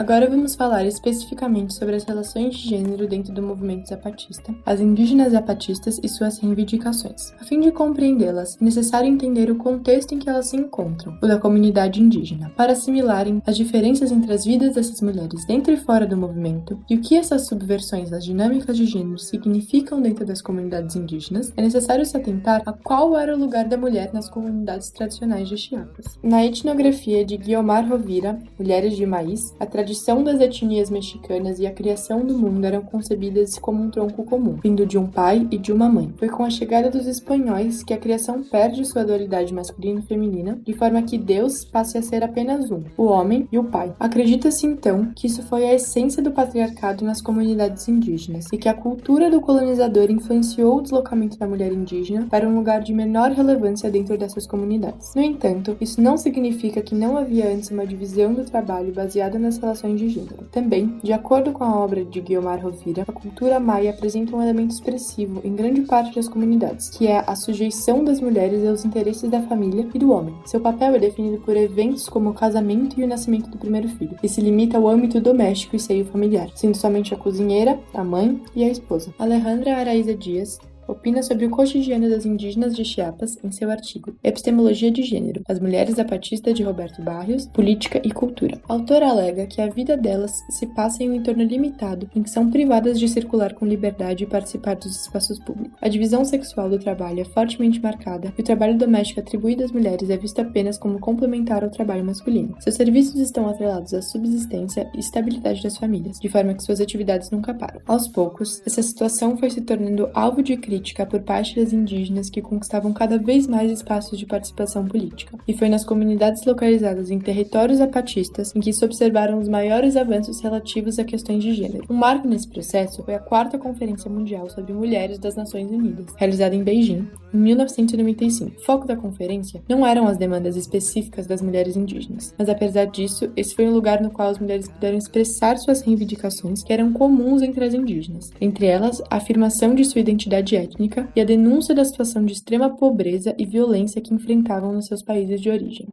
Agora 0.00 0.30
vamos 0.30 0.54
falar 0.54 0.86
especificamente 0.86 1.74
sobre 1.74 1.94
as 1.94 2.04
relações 2.04 2.56
de 2.56 2.70
gênero 2.70 3.06
dentro 3.06 3.34
do 3.34 3.42
movimento 3.42 3.86
zapatista, 3.86 4.54
as 4.64 4.80
indígenas 4.80 5.32
zapatistas 5.32 6.00
e 6.02 6.08
suas 6.08 6.38
reivindicações. 6.38 7.34
A 7.38 7.44
fim 7.44 7.60
de 7.60 7.70
compreendê-las, 7.70 8.56
é 8.58 8.64
necessário 8.64 9.10
entender 9.10 9.50
o 9.50 9.56
contexto 9.56 10.14
em 10.14 10.18
que 10.18 10.26
elas 10.26 10.46
se 10.46 10.56
encontram, 10.56 11.18
o 11.22 11.26
da 11.26 11.38
comunidade 11.38 12.00
indígena, 12.00 12.50
para 12.56 12.72
assimilarem 12.72 13.42
as 13.46 13.58
diferenças 13.58 14.10
entre 14.10 14.32
as 14.32 14.46
vidas 14.46 14.74
dessas 14.74 15.02
mulheres 15.02 15.44
dentro 15.44 15.70
e 15.70 15.76
fora 15.76 16.06
do 16.06 16.16
movimento 16.16 16.82
e 16.88 16.94
o 16.94 17.00
que 17.02 17.14
essas 17.14 17.46
subversões 17.46 18.08
das 18.08 18.24
dinâmicas 18.24 18.78
de 18.78 18.86
gênero 18.86 19.18
significam 19.18 20.00
dentro 20.00 20.24
das 20.24 20.40
comunidades 20.40 20.96
indígenas, 20.96 21.52
é 21.58 21.60
necessário 21.60 22.06
se 22.06 22.16
atentar 22.16 22.62
a 22.64 22.72
qual 22.72 23.18
era 23.18 23.36
o 23.36 23.38
lugar 23.38 23.68
da 23.68 23.76
mulher 23.76 24.14
nas 24.14 24.30
comunidades 24.30 24.88
tradicionais 24.88 25.46
de 25.46 25.58
Chiapas. 25.58 26.18
Na 26.22 26.42
etnografia 26.42 27.22
de 27.22 27.36
Guiomar 27.36 27.86
Rovira, 27.86 28.38
Mulheres 28.58 28.96
de 28.96 29.04
Maíz, 29.04 29.54
a 29.60 29.66
tradição 29.66 29.89
das 30.24 30.40
etnias 30.40 30.88
mexicanas 30.88 31.58
e 31.58 31.66
a 31.66 31.72
criação 31.72 32.24
do 32.24 32.38
mundo 32.38 32.64
eram 32.64 32.80
concebidas 32.80 33.58
como 33.58 33.82
um 33.82 33.90
tronco 33.90 34.24
comum, 34.24 34.56
vindo 34.62 34.86
de 34.86 34.96
um 34.96 35.06
pai 35.06 35.48
e 35.50 35.58
de 35.58 35.72
uma 35.72 35.88
mãe. 35.88 36.14
Foi 36.16 36.28
com 36.28 36.44
a 36.44 36.50
chegada 36.50 36.88
dos 36.88 37.06
espanhóis 37.06 37.82
que 37.82 37.92
a 37.92 37.98
criação 37.98 38.42
perde 38.42 38.84
sua 38.84 39.04
dualidade 39.04 39.52
masculina 39.52 40.00
e 40.00 40.04
feminina, 40.04 40.58
de 40.64 40.72
forma 40.74 41.02
que 41.02 41.18
Deus 41.18 41.64
passe 41.64 41.98
a 41.98 42.02
ser 42.02 42.22
apenas 42.22 42.70
um, 42.70 42.82
o 42.96 43.04
homem 43.04 43.48
e 43.50 43.58
o 43.58 43.64
pai. 43.64 43.92
Acredita-se 43.98 44.64
então 44.66 45.10
que 45.14 45.26
isso 45.26 45.42
foi 45.42 45.64
a 45.64 45.74
essência 45.74 46.22
do 46.22 46.30
patriarcado 46.30 47.04
nas 47.04 47.20
comunidades 47.20 47.88
indígenas 47.88 48.46
e 48.52 48.56
que 48.56 48.68
a 48.68 48.74
cultura 48.74 49.28
do 49.28 49.40
colonizador 49.40 50.10
influenciou 50.10 50.78
o 50.78 50.82
deslocamento 50.82 51.38
da 51.38 51.48
mulher 51.48 51.72
indígena 51.72 52.26
para 52.30 52.48
um 52.48 52.54
lugar 52.54 52.80
de 52.80 52.94
menor 52.94 53.32
relevância 53.32 53.90
dentro 53.90 54.16
dessas 54.16 54.46
comunidades. 54.46 55.14
No 55.14 55.22
entanto, 55.22 55.76
isso 55.80 56.00
não 56.00 56.16
significa 56.16 56.80
que 56.80 56.94
não 56.94 57.16
havia 57.16 57.52
antes 57.52 57.70
uma 57.70 57.86
divisão 57.86 58.32
do 58.32 58.44
trabalho 58.44 58.92
baseada 58.92 59.38
nas 59.38 59.58
relações 59.58 59.79
gênero. 60.08 60.48
Também, 60.50 60.98
de 61.02 61.12
acordo 61.12 61.52
com 61.52 61.64
a 61.64 61.76
obra 61.76 62.04
de 62.04 62.20
Guiomar 62.20 62.62
Rovira, 62.62 63.04
a 63.06 63.12
cultura 63.12 63.60
maia 63.60 63.90
apresenta 63.90 64.34
um 64.34 64.42
elemento 64.42 64.72
expressivo 64.72 65.40
em 65.44 65.54
grande 65.54 65.82
parte 65.82 66.14
das 66.14 66.28
comunidades, 66.28 66.90
que 66.90 67.06
é 67.06 67.22
a 67.26 67.34
sujeição 67.34 68.04
das 68.04 68.20
mulheres 68.20 68.66
aos 68.66 68.84
interesses 68.84 69.30
da 69.30 69.42
família 69.42 69.88
e 69.92 69.98
do 69.98 70.12
homem. 70.12 70.34
Seu 70.44 70.60
papel 70.60 70.94
é 70.94 70.98
definido 70.98 71.38
por 71.42 71.56
eventos 71.56 72.08
como 72.08 72.30
o 72.30 72.34
casamento 72.34 73.00
e 73.00 73.04
o 73.04 73.08
nascimento 73.08 73.50
do 73.50 73.58
primeiro 73.58 73.88
filho, 73.88 74.16
e 74.22 74.28
se 74.28 74.40
limita 74.40 74.78
ao 74.78 74.88
âmbito 74.88 75.20
doméstico 75.20 75.76
e 75.76 75.80
seio 75.80 76.04
familiar, 76.04 76.50
sendo 76.54 76.76
somente 76.76 77.14
a 77.14 77.16
cozinheira, 77.16 77.78
a 77.94 78.04
mãe 78.04 78.40
e 78.54 78.64
a 78.64 78.68
esposa. 78.68 79.14
Alejandra 79.18 79.76
Araíza 79.76 80.14
Dias 80.14 80.58
opina 80.90 81.22
sobre 81.22 81.46
o 81.46 81.50
cotidiano 81.50 82.10
das 82.10 82.26
indígenas 82.26 82.74
de 82.74 82.84
Chiapas 82.84 83.38
em 83.44 83.50
seu 83.50 83.70
artigo 83.70 84.14
Epistemologia 84.22 84.90
de 84.90 85.02
Gênero, 85.02 85.42
As 85.48 85.60
Mulheres 85.60 85.94
Zapatistas 85.94 86.54
de 86.54 86.62
Roberto 86.62 87.02
Barrios, 87.02 87.46
Política 87.46 88.00
e 88.04 88.10
Cultura. 88.10 88.60
A 88.68 88.72
autora 88.72 89.08
alega 89.08 89.46
que 89.46 89.60
a 89.60 89.68
vida 89.68 89.96
delas 89.96 90.32
se 90.50 90.66
passa 90.74 91.02
em 91.02 91.10
um 91.10 91.14
entorno 91.14 91.42
limitado, 91.42 92.08
em 92.14 92.22
que 92.22 92.30
são 92.30 92.50
privadas 92.50 92.98
de 92.98 93.08
circular 93.08 93.54
com 93.54 93.66
liberdade 93.66 94.24
e 94.24 94.26
participar 94.26 94.76
dos 94.76 95.02
espaços 95.02 95.38
públicos. 95.38 95.78
A 95.80 95.88
divisão 95.88 96.24
sexual 96.24 96.68
do 96.68 96.78
trabalho 96.78 97.20
é 97.20 97.24
fortemente 97.24 97.80
marcada 97.80 98.32
e 98.36 98.40
o 98.40 98.44
trabalho 98.44 98.76
doméstico 98.76 99.20
atribuído 99.20 99.64
às 99.64 99.72
mulheres 99.72 100.10
é 100.10 100.16
visto 100.16 100.40
apenas 100.40 100.78
como 100.78 100.98
complementar 100.98 101.62
ao 101.62 101.70
trabalho 101.70 102.04
masculino. 102.04 102.56
Seus 102.60 102.76
serviços 102.76 103.20
estão 103.20 103.48
atrelados 103.48 103.94
à 103.94 104.02
subsistência 104.02 104.90
e 104.94 105.00
estabilidade 105.00 105.62
das 105.62 105.76
famílias, 105.76 106.18
de 106.18 106.28
forma 106.28 106.54
que 106.54 106.62
suas 106.62 106.80
atividades 106.80 107.30
nunca 107.30 107.54
param. 107.54 107.80
Aos 107.86 108.08
poucos, 108.08 108.60
essa 108.66 108.82
situação 108.82 109.36
foi 109.36 109.50
se 109.50 109.60
tornando 109.60 110.10
alvo 110.14 110.42
de 110.42 110.56
crítica 110.56 110.79
política 110.80 111.04
por 111.04 111.20
parte 111.20 111.54
das 111.56 111.72
indígenas 111.72 112.30
que 112.30 112.40
conquistavam 112.40 112.92
cada 112.92 113.18
vez 113.18 113.46
mais 113.46 113.70
espaços 113.70 114.18
de 114.18 114.24
participação 114.24 114.86
política, 114.86 115.38
e 115.46 115.52
foi 115.52 115.68
nas 115.68 115.84
comunidades 115.84 116.44
localizadas 116.44 117.10
em 117.10 117.18
territórios 117.18 117.78
zapatistas 117.78 118.54
em 118.56 118.60
que 118.60 118.72
se 118.72 118.84
observaram 118.84 119.38
os 119.38 119.48
maiores 119.48 119.96
avanços 119.96 120.40
relativos 120.40 120.98
a 120.98 121.04
questões 121.04 121.42
de 121.42 121.52
gênero. 121.52 121.84
Um 121.90 121.94
marco 121.94 122.26
nesse 122.26 122.48
processo 122.48 123.02
foi 123.04 123.14
a 123.14 123.18
quarta 123.18 123.58
Conferência 123.58 124.10
Mundial 124.10 124.48
sobre 124.48 124.72
Mulheres 124.72 125.18
das 125.18 125.36
Nações 125.36 125.70
Unidas, 125.70 126.06
realizada 126.16 126.54
em 126.54 126.64
Beijing, 126.64 127.06
em 127.32 127.38
1995. 127.38 128.58
O 128.58 128.64
foco 128.64 128.86
da 128.86 128.96
conferência 128.96 129.62
não 129.68 129.86
eram 129.86 130.06
as 130.06 130.16
demandas 130.16 130.56
específicas 130.56 131.26
das 131.26 131.42
mulheres 131.42 131.76
indígenas, 131.76 132.34
mas 132.38 132.48
apesar 132.48 132.86
disso, 132.86 133.30
esse 133.36 133.54
foi 133.54 133.68
um 133.68 133.72
lugar 133.72 134.00
no 134.00 134.10
qual 134.10 134.30
as 134.30 134.38
mulheres 134.38 134.68
puderam 134.68 134.98
expressar 134.98 135.58
suas 135.58 135.82
reivindicações 135.82 136.62
que 136.62 136.72
eram 136.72 136.92
comuns 136.92 137.42
entre 137.42 137.64
as 137.64 137.74
indígenas, 137.74 138.30
entre 138.40 138.66
elas 138.66 139.02
a 139.10 139.16
afirmação 139.16 139.74
de 139.74 139.84
sua 139.84 140.00
identidade 140.00 140.56
étnica 140.60 141.08
e 141.14 141.20
a 141.20 141.24
denúncia 141.24 141.74
da 141.74 141.84
situação 141.84 142.24
de 142.24 142.32
extrema 142.32 142.76
pobreza 142.76 143.34
e 143.38 143.44
violência 143.44 144.00
que 144.00 144.14
enfrentavam 144.14 144.72
nos 144.72 144.86
seus 144.86 145.02
países 145.02 145.40
de 145.40 145.50
origem. 145.50 145.88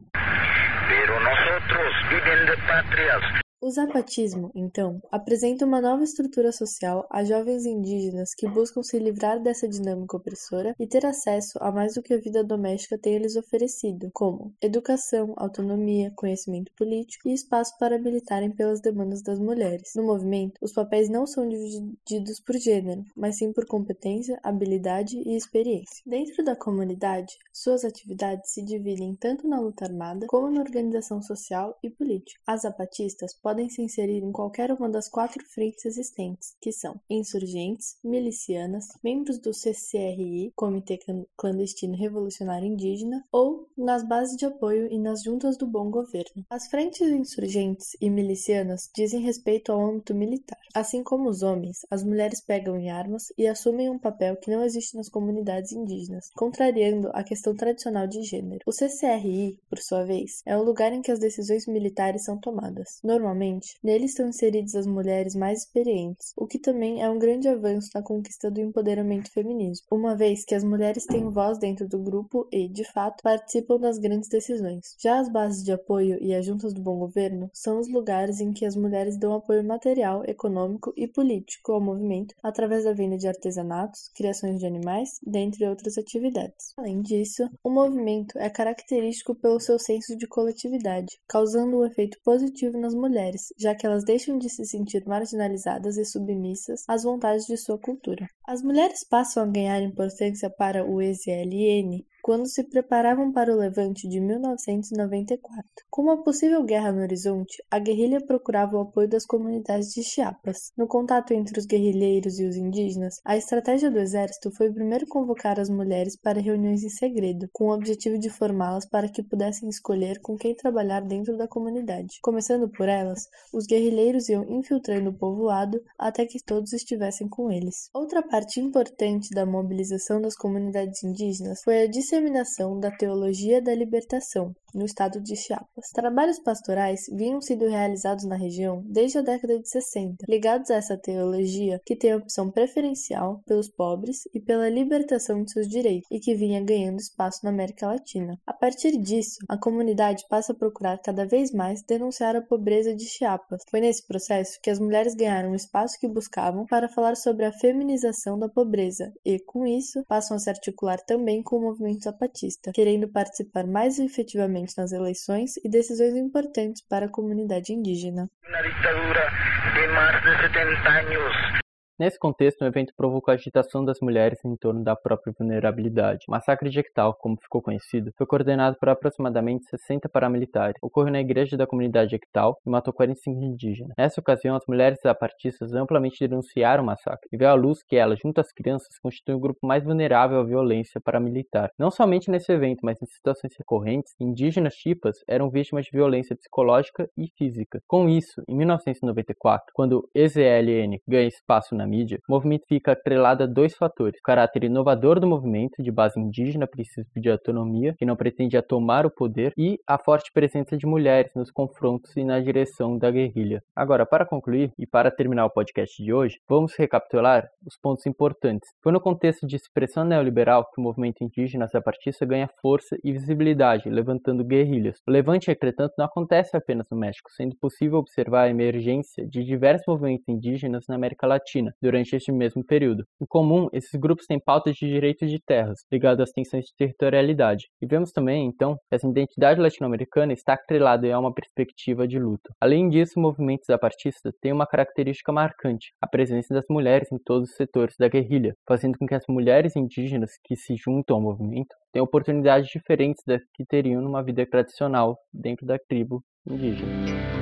O 3.68 3.70
zapatismo, 3.70 4.50
então, 4.54 4.98
apresenta 5.12 5.66
uma 5.66 5.78
nova 5.78 6.02
estrutura 6.02 6.50
social 6.52 7.06
a 7.10 7.22
jovens 7.22 7.66
indígenas 7.66 8.34
que 8.34 8.48
buscam 8.48 8.82
se 8.82 8.98
livrar 8.98 9.42
dessa 9.42 9.68
dinâmica 9.68 10.16
opressora 10.16 10.74
e 10.80 10.86
ter 10.86 11.04
acesso 11.04 11.58
a 11.60 11.70
mais 11.70 11.92
do 11.92 12.02
que 12.02 12.14
a 12.14 12.18
vida 12.18 12.42
doméstica 12.42 12.96
tem 12.96 13.18
lhes 13.18 13.36
oferecido, 13.36 14.08
como 14.14 14.54
educação, 14.62 15.34
autonomia, 15.36 16.10
conhecimento 16.16 16.72
político 16.78 17.28
e 17.28 17.34
espaço 17.34 17.76
para 17.78 17.98
militarem 17.98 18.50
pelas 18.50 18.80
demandas 18.80 19.20
das 19.20 19.38
mulheres. 19.38 19.92
No 19.94 20.02
movimento, 20.02 20.54
os 20.62 20.72
papéis 20.72 21.10
não 21.10 21.26
são 21.26 21.46
divididos 21.46 22.40
por 22.40 22.56
gênero, 22.56 23.04
mas 23.14 23.36
sim 23.36 23.52
por 23.52 23.66
competência, 23.66 24.40
habilidade 24.42 25.18
e 25.18 25.36
experiência. 25.36 26.02
Dentro 26.06 26.42
da 26.42 26.56
comunidade, 26.56 27.36
suas 27.52 27.84
atividades 27.84 28.50
se 28.50 28.64
dividem 28.64 29.14
tanto 29.14 29.46
na 29.46 29.60
luta 29.60 29.84
armada 29.84 30.26
como 30.26 30.50
na 30.50 30.62
organização 30.62 31.20
social 31.20 31.78
e 31.82 31.90
política. 31.90 32.40
As 32.46 32.62
zapatistas 32.62 33.34
podem 33.34 33.57
se 33.66 33.80
inserir 33.80 34.22
em 34.22 34.30
qualquer 34.30 34.70
uma 34.70 34.90
das 34.90 35.08
quatro 35.08 35.42
frentes 35.46 35.86
existentes, 35.86 36.54
que 36.60 36.70
são 36.70 37.00
insurgentes, 37.08 37.96
milicianas, 38.04 38.88
membros 39.02 39.38
do 39.38 39.54
CCRI, 39.54 40.52
Comitê 40.54 40.98
Clandestino 41.34 41.96
Revolucionário 41.96 42.66
Indígena, 42.66 43.24
ou 43.32 43.66
nas 43.74 44.06
bases 44.06 44.36
de 44.36 44.44
apoio 44.44 44.92
e 44.92 44.98
nas 44.98 45.22
juntas 45.22 45.56
do 45.56 45.66
bom 45.66 45.90
governo. 45.90 46.44
As 46.50 46.66
frentes 46.66 47.08
insurgentes 47.08 47.96
e 48.00 48.10
milicianas 48.10 48.90
dizem 48.94 49.22
respeito 49.22 49.72
ao 49.72 49.80
âmbito 49.80 50.14
militar. 50.14 50.58
Assim 50.74 51.02
como 51.02 51.30
os 51.30 51.42
homens, 51.42 51.78
as 51.90 52.04
mulheres 52.04 52.42
pegam 52.42 52.76
em 52.76 52.90
armas 52.90 53.32
e 53.38 53.46
assumem 53.46 53.88
um 53.88 53.98
papel 53.98 54.36
que 54.36 54.50
não 54.50 54.62
existe 54.62 54.96
nas 54.96 55.08
comunidades 55.08 55.72
indígenas, 55.72 56.28
contrariando 56.36 57.10
a 57.14 57.24
questão 57.24 57.56
tradicional 57.56 58.06
de 58.06 58.22
gênero. 58.22 58.60
O 58.66 58.72
CCRI, 58.72 59.58
por 59.70 59.78
sua 59.78 60.04
vez, 60.04 60.42
é 60.44 60.56
o 60.56 60.62
lugar 60.62 60.92
em 60.92 61.00
que 61.00 61.10
as 61.10 61.18
decisões 61.18 61.66
militares 61.66 62.24
são 62.24 62.38
tomadas. 62.38 62.98
Normalmente, 63.02 63.47
Atualmente, 63.48 63.78
nele 63.82 64.04
estão 64.04 64.28
inseridas 64.28 64.74
as 64.74 64.86
mulheres 64.86 65.34
mais 65.34 65.60
experientes, 65.60 66.32
o 66.36 66.46
que 66.46 66.58
também 66.58 67.02
é 67.02 67.08
um 67.08 67.18
grande 67.18 67.48
avanço 67.48 67.88
na 67.94 68.02
conquista 68.02 68.50
do 68.50 68.60
empoderamento 68.60 69.32
feminismo, 69.32 69.86
uma 69.90 70.14
vez 70.14 70.44
que 70.44 70.54
as 70.54 70.62
mulheres 70.62 71.06
têm 71.06 71.30
voz 71.30 71.58
dentro 71.58 71.88
do 71.88 71.98
grupo 71.98 72.46
e, 72.52 72.68
de 72.68 72.84
fato, 72.84 73.22
participam 73.22 73.78
das 73.78 73.98
grandes 73.98 74.28
decisões. 74.28 74.94
Já 74.98 75.18
as 75.18 75.30
bases 75.30 75.64
de 75.64 75.72
apoio 75.72 76.18
e 76.20 76.34
as 76.34 76.44
juntas 76.44 76.74
do 76.74 76.82
bom 76.82 76.98
governo 76.98 77.50
são 77.54 77.80
os 77.80 77.88
lugares 77.90 78.40
em 78.40 78.52
que 78.52 78.66
as 78.66 78.76
mulheres 78.76 79.18
dão 79.18 79.32
apoio 79.34 79.64
material, 79.64 80.22
econômico 80.26 80.92
e 80.96 81.08
político 81.08 81.72
ao 81.72 81.80
movimento 81.80 82.34
através 82.42 82.84
da 82.84 82.92
venda 82.92 83.16
de 83.16 83.28
artesanatos, 83.28 84.10
criações 84.14 84.58
de 84.58 84.66
animais, 84.66 85.18
dentre 85.26 85.66
outras 85.66 85.96
atividades. 85.96 86.74
Além 86.76 87.00
disso, 87.00 87.48
o 87.64 87.70
movimento 87.70 88.38
é 88.38 88.50
característico 88.50 89.34
pelo 89.34 89.60
seu 89.60 89.78
senso 89.78 90.16
de 90.16 90.26
coletividade, 90.26 91.18
causando 91.26 91.78
um 91.78 91.86
efeito 91.86 92.18
positivo 92.22 92.78
nas 92.78 92.94
mulheres 92.94 93.37
mulheres, 93.38 93.52
já 93.56 93.74
que 93.74 93.86
elas 93.86 94.04
deixam 94.04 94.38
de 94.38 94.48
se 94.48 94.64
sentir 94.64 95.06
marginalizadas 95.06 95.96
e 95.96 96.04
submissas 96.04 96.82
às 96.88 97.04
vontades 97.04 97.46
de 97.46 97.56
sua 97.56 97.78
cultura. 97.78 98.28
As 98.46 98.62
mulheres 98.62 99.04
passam 99.08 99.42
a 99.42 99.46
ganhar 99.46 99.80
importância 99.82 100.50
para 100.50 100.84
o 100.84 101.00
EZLN 101.00 102.04
quando 102.28 102.46
se 102.46 102.62
preparavam 102.62 103.32
para 103.32 103.50
o 103.50 103.56
levante 103.56 104.06
de 104.06 104.20
1994. 104.20 105.64
Com 105.88 106.02
uma 106.02 106.22
possível 106.22 106.62
guerra 106.62 106.92
no 106.92 107.00
horizonte, 107.00 107.56
a 107.70 107.78
guerrilha 107.78 108.20
procurava 108.20 108.76
o 108.76 108.80
apoio 108.80 109.08
das 109.08 109.24
comunidades 109.24 109.88
de 109.94 110.02
Chiapas. 110.02 110.58
No 110.76 110.86
contato 110.86 111.32
entre 111.32 111.58
os 111.58 111.64
guerrilheiros 111.64 112.38
e 112.38 112.44
os 112.44 112.54
indígenas, 112.54 113.14
a 113.24 113.34
estratégia 113.34 113.90
do 113.90 113.98
exército 113.98 114.50
foi 114.54 114.70
primeiro 114.70 115.06
convocar 115.08 115.58
as 115.58 115.70
mulheres 115.70 116.18
para 116.20 116.38
reuniões 116.38 116.84
em 116.84 116.90
segredo, 116.90 117.48
com 117.50 117.68
o 117.68 117.74
objetivo 117.74 118.18
de 118.18 118.28
formá-las 118.28 118.86
para 118.86 119.08
que 119.08 119.22
pudessem 119.22 119.66
escolher 119.70 120.20
com 120.20 120.36
quem 120.36 120.54
trabalhar 120.54 121.00
dentro 121.00 121.34
da 121.34 121.48
comunidade. 121.48 122.18
Começando 122.20 122.68
por 122.68 122.90
elas, 122.90 123.22
os 123.54 123.64
guerrilheiros 123.64 124.28
iam 124.28 124.44
infiltrando 124.50 125.08
o 125.08 125.16
povoado 125.16 125.80
até 125.98 126.26
que 126.26 126.44
todos 126.44 126.74
estivessem 126.74 127.26
com 127.26 127.50
eles. 127.50 127.88
Outra 127.94 128.22
parte 128.22 128.60
importante 128.60 129.30
da 129.34 129.46
mobilização 129.46 130.20
das 130.20 130.34
comunidades 130.34 131.02
indígenas 131.02 131.62
foi 131.64 131.84
a 131.84 131.86
disseminação 131.86 132.17
disseminação 132.18 132.80
da 132.80 132.90
teologia 132.90 133.62
da 133.62 133.72
libertação, 133.72 134.52
no 134.74 134.84
estado 134.84 135.20
de 135.20 135.36
Chiapas. 135.36 135.90
Trabalhos 135.94 136.38
pastorais 136.40 137.00
vinham 137.12 137.40
sendo 137.40 137.66
realizados 137.68 138.24
na 138.24 138.36
região 138.36 138.82
desde 138.86 139.18
a 139.18 139.22
década 139.22 139.58
de 139.58 139.68
60, 139.68 140.24
ligados 140.28 140.70
a 140.70 140.76
essa 140.76 140.96
teologia 140.96 141.80
que 141.84 141.96
tem 141.96 142.14
opção 142.14 142.50
preferencial 142.50 143.40
pelos 143.46 143.68
pobres 143.68 144.18
e 144.34 144.40
pela 144.40 144.68
libertação 144.68 145.42
de 145.42 145.52
seus 145.52 145.68
direitos 145.68 146.08
e 146.10 146.20
que 146.20 146.34
vinha 146.34 146.62
ganhando 146.62 146.98
espaço 146.98 147.40
na 147.44 147.50
América 147.50 147.86
Latina. 147.86 148.38
A 148.46 148.52
partir 148.52 148.96
disso, 148.98 149.38
a 149.48 149.58
comunidade 149.58 150.24
passa 150.28 150.52
a 150.52 150.56
procurar 150.56 150.98
cada 150.98 151.26
vez 151.26 151.52
mais 151.52 151.82
denunciar 151.82 152.36
a 152.36 152.42
pobreza 152.42 152.94
de 152.94 153.06
Chiapas. 153.06 153.62
Foi 153.70 153.80
nesse 153.80 154.06
processo 154.06 154.58
que 154.62 154.70
as 154.70 154.78
mulheres 154.78 155.14
ganharam 155.14 155.52
o 155.52 155.56
espaço 155.56 155.98
que 155.98 156.08
buscavam 156.08 156.66
para 156.66 156.88
falar 156.88 157.16
sobre 157.16 157.44
a 157.44 157.52
feminização 157.52 158.38
da 158.38 158.48
pobreza 158.48 159.12
e, 159.24 159.38
com 159.38 159.66
isso, 159.66 160.04
passam 160.06 160.36
a 160.36 160.40
se 160.40 160.50
articular 160.50 160.98
também 161.04 161.42
com 161.42 161.56
o 161.56 161.62
movimento 161.62 161.97
zapatista, 162.04 162.72
querendo 162.72 163.08
participar 163.08 163.66
mais 163.66 163.98
efetivamente 163.98 164.74
nas 164.76 164.92
eleições 164.92 165.56
e 165.58 165.68
decisões 165.68 166.14
importantes 166.14 166.82
para 166.82 167.06
a 167.06 167.10
comunidade 167.10 167.72
indígena. 167.72 168.28
Uma 168.48 168.62
ditadura 168.62 169.28
de 169.74 169.86
mais 169.88 170.22
de 170.22 170.42
70 170.42 170.88
anos 170.88 171.67
Nesse 171.98 172.16
contexto, 172.16 172.62
o 172.62 172.64
evento 172.64 172.92
provocou 172.96 173.32
a 173.32 173.34
agitação 173.34 173.84
das 173.84 173.98
mulheres 174.00 174.38
em 174.44 174.54
torno 174.54 174.84
da 174.84 174.94
própria 174.94 175.34
vulnerabilidade. 175.36 176.26
O 176.28 176.30
massacre 176.30 176.70
de 176.70 176.78
Ektal, 176.78 177.12
como 177.12 177.36
ficou 177.42 177.60
conhecido, 177.60 178.12
foi 178.16 178.24
coordenado 178.24 178.76
por 178.78 178.88
aproximadamente 178.88 179.68
60 179.68 180.08
paramilitares. 180.08 180.76
Ocorreu 180.80 181.10
na 181.10 181.20
igreja 181.20 181.56
da 181.56 181.66
comunidade 181.66 182.14
Ektal 182.14 182.56
e 182.64 182.70
matou 182.70 182.94
45 182.94 183.42
indígenas. 183.42 183.94
Nessa 183.98 184.20
ocasião, 184.20 184.54
as 184.54 184.64
mulheres 184.68 185.00
zapatistas 185.02 185.74
amplamente 185.74 186.20
denunciaram 186.20 186.84
o 186.84 186.86
massacre 186.86 187.28
e 187.32 187.36
veio 187.36 187.50
à 187.50 187.54
luz 187.54 187.82
que 187.82 187.96
elas, 187.96 188.20
junto 188.22 188.40
às 188.40 188.52
crianças, 188.52 188.96
constituem 189.02 189.36
o 189.36 189.40
grupo 189.40 189.66
mais 189.66 189.82
vulnerável 189.82 190.38
à 190.38 190.44
violência 190.44 191.00
paramilitar. 191.00 191.72
Não 191.76 191.90
somente 191.90 192.30
nesse 192.30 192.52
evento, 192.52 192.78
mas 192.84 193.02
em 193.02 193.06
situações 193.06 193.56
recorrentes, 193.58 194.14
indígenas 194.20 194.74
chipas 194.74 195.16
eram 195.26 195.50
vítimas 195.50 195.86
de 195.86 195.90
violência 195.90 196.36
psicológica 196.36 197.10
e 197.18 197.26
física. 197.36 197.82
Com 197.88 198.08
isso, 198.08 198.40
em 198.46 198.56
1994, 198.56 199.72
quando 199.74 200.08
EZLN 200.14 201.00
ganha 201.04 201.26
espaço 201.26 201.74
na 201.74 201.87
mídia, 201.88 202.20
o 202.28 202.32
movimento 202.32 202.66
fica 202.68 202.92
atrelado 202.92 203.42
a 203.42 203.46
dois 203.46 203.74
fatores: 203.74 204.20
o 204.20 204.22
caráter 204.22 204.64
inovador 204.64 205.18
do 205.18 205.26
movimento, 205.26 205.82
de 205.82 205.90
base 205.90 206.20
indígena, 206.20 206.66
princípio 206.66 207.20
de 207.20 207.30
autonomia, 207.30 207.94
que 207.98 208.04
não 208.04 208.16
pretende 208.16 208.58
tomar 208.62 209.06
o 209.06 209.10
poder, 209.10 209.52
e 209.56 209.78
a 209.86 209.98
forte 209.98 210.30
presença 210.32 210.76
de 210.76 210.86
mulheres 210.86 211.32
nos 211.34 211.50
confrontos 211.50 212.16
e 212.16 212.24
na 212.24 212.40
direção 212.40 212.98
da 212.98 213.10
guerrilha. 213.10 213.62
Agora, 213.74 214.04
para 214.04 214.26
concluir 214.26 214.72
e 214.78 214.86
para 214.86 215.10
terminar 215.10 215.46
o 215.46 215.50
podcast 215.50 216.02
de 216.02 216.12
hoje, 216.12 216.38
vamos 216.48 216.74
recapitular 216.76 217.48
os 217.66 217.76
pontos 217.76 218.04
importantes. 218.06 218.68
Foi 218.82 218.92
no 218.92 219.00
contexto 219.00 219.46
de 219.46 219.56
expressão 219.56 220.04
neoliberal 220.04 220.64
que 220.70 220.80
o 220.80 220.84
movimento 220.84 221.24
indígena 221.24 221.66
zapatista 221.66 222.26
ganha 222.26 222.48
força 222.60 222.96
e 223.02 223.12
visibilidade, 223.12 223.88
levantando 223.88 224.44
guerrilhas. 224.44 225.00
O 225.06 225.10
levante, 225.10 225.50
entretanto, 225.50 225.94
não 225.96 226.04
acontece 226.04 226.56
apenas 226.56 226.86
no 226.90 226.98
México, 226.98 227.30
sendo 227.32 227.56
possível 227.56 227.98
observar 227.98 228.42
a 228.42 228.50
emergência 228.50 229.26
de 229.26 229.44
diversos 229.44 229.86
movimentos 229.86 230.28
indígenas 230.28 230.84
na 230.88 230.94
América 230.94 231.26
Latina 231.26 231.74
durante 231.80 232.14
este 232.14 232.32
mesmo 232.32 232.64
período. 232.64 233.04
Em 233.20 233.26
comum, 233.26 233.68
esses 233.72 233.98
grupos 233.98 234.26
têm 234.26 234.40
pautas 234.40 234.76
de 234.76 234.86
direitos 234.86 235.30
de 235.30 235.38
terras, 235.40 235.78
ligadas 235.90 236.28
às 236.28 236.32
tensões 236.32 236.64
de 236.64 236.74
territorialidade. 236.76 237.66
E 237.80 237.86
vemos 237.86 238.12
também, 238.12 238.46
então, 238.46 238.74
que 238.74 238.94
essa 238.94 239.08
identidade 239.08 239.60
latino-americana 239.60 240.32
está 240.32 240.54
atrelada 240.54 241.12
a 241.12 241.18
uma 241.18 241.32
perspectiva 241.32 242.06
de 242.06 242.18
luta. 242.18 242.52
Além 242.60 242.88
disso, 242.88 243.14
o 243.16 243.22
movimento 243.22 243.64
zapatista 243.66 244.32
tem 244.40 244.52
uma 244.52 244.66
característica 244.66 245.32
marcante, 245.32 245.92
a 246.00 246.06
presença 246.06 246.52
das 246.52 246.64
mulheres 246.68 247.10
em 247.12 247.18
todos 247.24 247.50
os 247.50 247.56
setores 247.56 247.94
da 247.98 248.08
guerrilha, 248.08 248.54
fazendo 248.66 248.98
com 248.98 249.06
que 249.06 249.14
as 249.14 249.24
mulheres 249.28 249.76
indígenas 249.76 250.32
que 250.44 250.56
se 250.56 250.74
juntam 250.76 251.16
ao 251.16 251.22
movimento 251.22 251.74
tenham 251.92 252.04
oportunidades 252.04 252.68
diferentes 252.68 253.22
das 253.26 253.42
que 253.54 253.64
teriam 253.64 254.02
numa 254.02 254.22
vida 254.22 254.46
tradicional 254.46 255.16
dentro 255.32 255.66
da 255.66 255.78
tribo 255.78 256.22
indígena. 256.46 257.37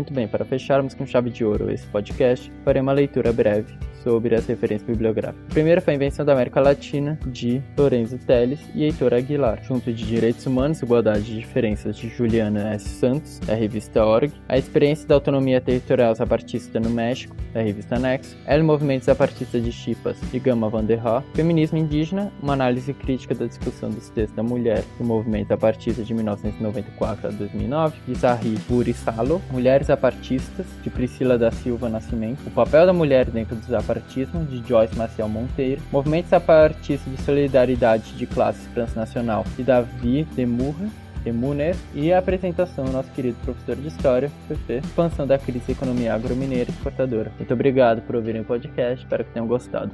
Muito 0.00 0.14
bem, 0.14 0.26
para 0.26 0.46
fecharmos 0.46 0.94
com 0.94 1.04
chave 1.04 1.28
de 1.28 1.44
ouro 1.44 1.70
esse 1.70 1.86
podcast, 1.88 2.50
farei 2.64 2.80
uma 2.80 2.90
leitura 2.90 3.34
breve 3.34 3.76
sobre 4.02 4.34
as 4.34 4.46
referências 4.46 4.86
bibliográficas. 4.88 5.44
A 5.50 5.52
primeira 5.52 5.80
foi 5.80 5.94
a 5.94 5.96
Invenção 5.96 6.24
da 6.24 6.32
América 6.32 6.60
Latina, 6.60 7.18
de 7.26 7.62
Lorenzo 7.76 8.18
Teles 8.18 8.60
e 8.74 8.84
Heitor 8.84 9.14
Aguilar, 9.14 9.62
junto 9.62 9.92
de 9.92 10.04
Direitos 10.04 10.46
Humanos, 10.46 10.82
Igualdade 10.82 11.32
e 11.32 11.38
Diferenças, 11.38 11.96
de 11.96 12.08
Juliana 12.08 12.74
S. 12.74 12.88
Santos, 12.88 13.38
da 13.40 13.54
revista 13.54 14.04
Org, 14.04 14.32
A 14.48 14.58
Experiência 14.58 15.06
da 15.06 15.14
Autonomia 15.14 15.60
Territorial 15.60 16.14
Zapartista 16.14 16.80
no 16.80 16.90
México, 16.90 17.36
da 17.52 17.60
revista 17.60 17.98
Nexo, 17.98 18.36
El 18.46 18.62
Movimento 18.64 19.04
Zapartista 19.04 19.60
de 19.60 19.72
Chipas, 19.72 20.16
de 20.30 20.38
Gama 20.38 20.68
Van 20.68 20.84
der 20.84 20.98
Rohe, 20.98 21.24
Feminismo 21.34 21.78
Indígena, 21.78 22.32
uma 22.42 22.52
análise 22.52 22.92
crítica 22.94 23.34
da 23.34 23.46
discussão 23.46 23.90
dos 23.90 24.08
textos 24.10 24.36
da 24.36 24.42
mulher 24.42 24.84
do 24.98 25.04
Movimento 25.04 25.48
Zapartista 25.48 26.02
de 26.02 26.14
1994 26.14 27.28
a 27.28 27.30
2009, 27.30 27.96
de 28.06 28.14
Zahri 28.14 28.58
Burisalo, 28.68 29.40
Mulheres 29.50 29.88
Zapatistas, 29.88 30.66
de 30.82 30.90
Priscila 30.90 31.38
da 31.38 31.50
Silva 31.50 31.88
Nascimento, 31.88 32.46
O 32.46 32.50
Papel 32.50 32.86
da 32.86 32.92
Mulher 32.92 33.28
dentro 33.30 33.56
do 33.56 33.66
de 33.98 34.62
Joyce 34.66 34.96
Maciel 34.96 35.28
Monteiro, 35.28 35.82
Movimento 35.90 36.28
Zapatista 36.28 37.08
de 37.10 37.20
Solidariedade 37.22 38.12
de 38.12 38.26
Classes 38.26 38.66
Transnacional, 38.72 39.44
de 39.56 39.64
Davi 39.64 40.24
Demurra, 40.34 40.88
Emuner 41.24 41.76
e 41.94 42.12
a 42.12 42.18
apresentação 42.18 42.84
do 42.84 42.92
nosso 42.92 43.10
querido 43.12 43.36
professor 43.44 43.76
de 43.76 43.88
História, 43.88 44.30
PP, 44.48 44.78
expansão 44.78 45.26
da 45.26 45.38
crise 45.38 45.66
da 45.66 45.72
economia 45.72 46.14
agromineira 46.14 46.70
exportadora. 46.70 47.32
Muito 47.36 47.52
obrigado 47.52 48.02
por 48.02 48.16
ouvirem 48.16 48.40
o 48.40 48.44
podcast, 48.44 49.04
espero 49.04 49.24
que 49.24 49.32
tenham 49.32 49.46
gostado. 49.46 49.92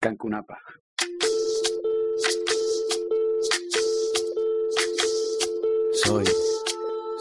Cancunapa. 0.00 0.56
Soy, 6.04 6.24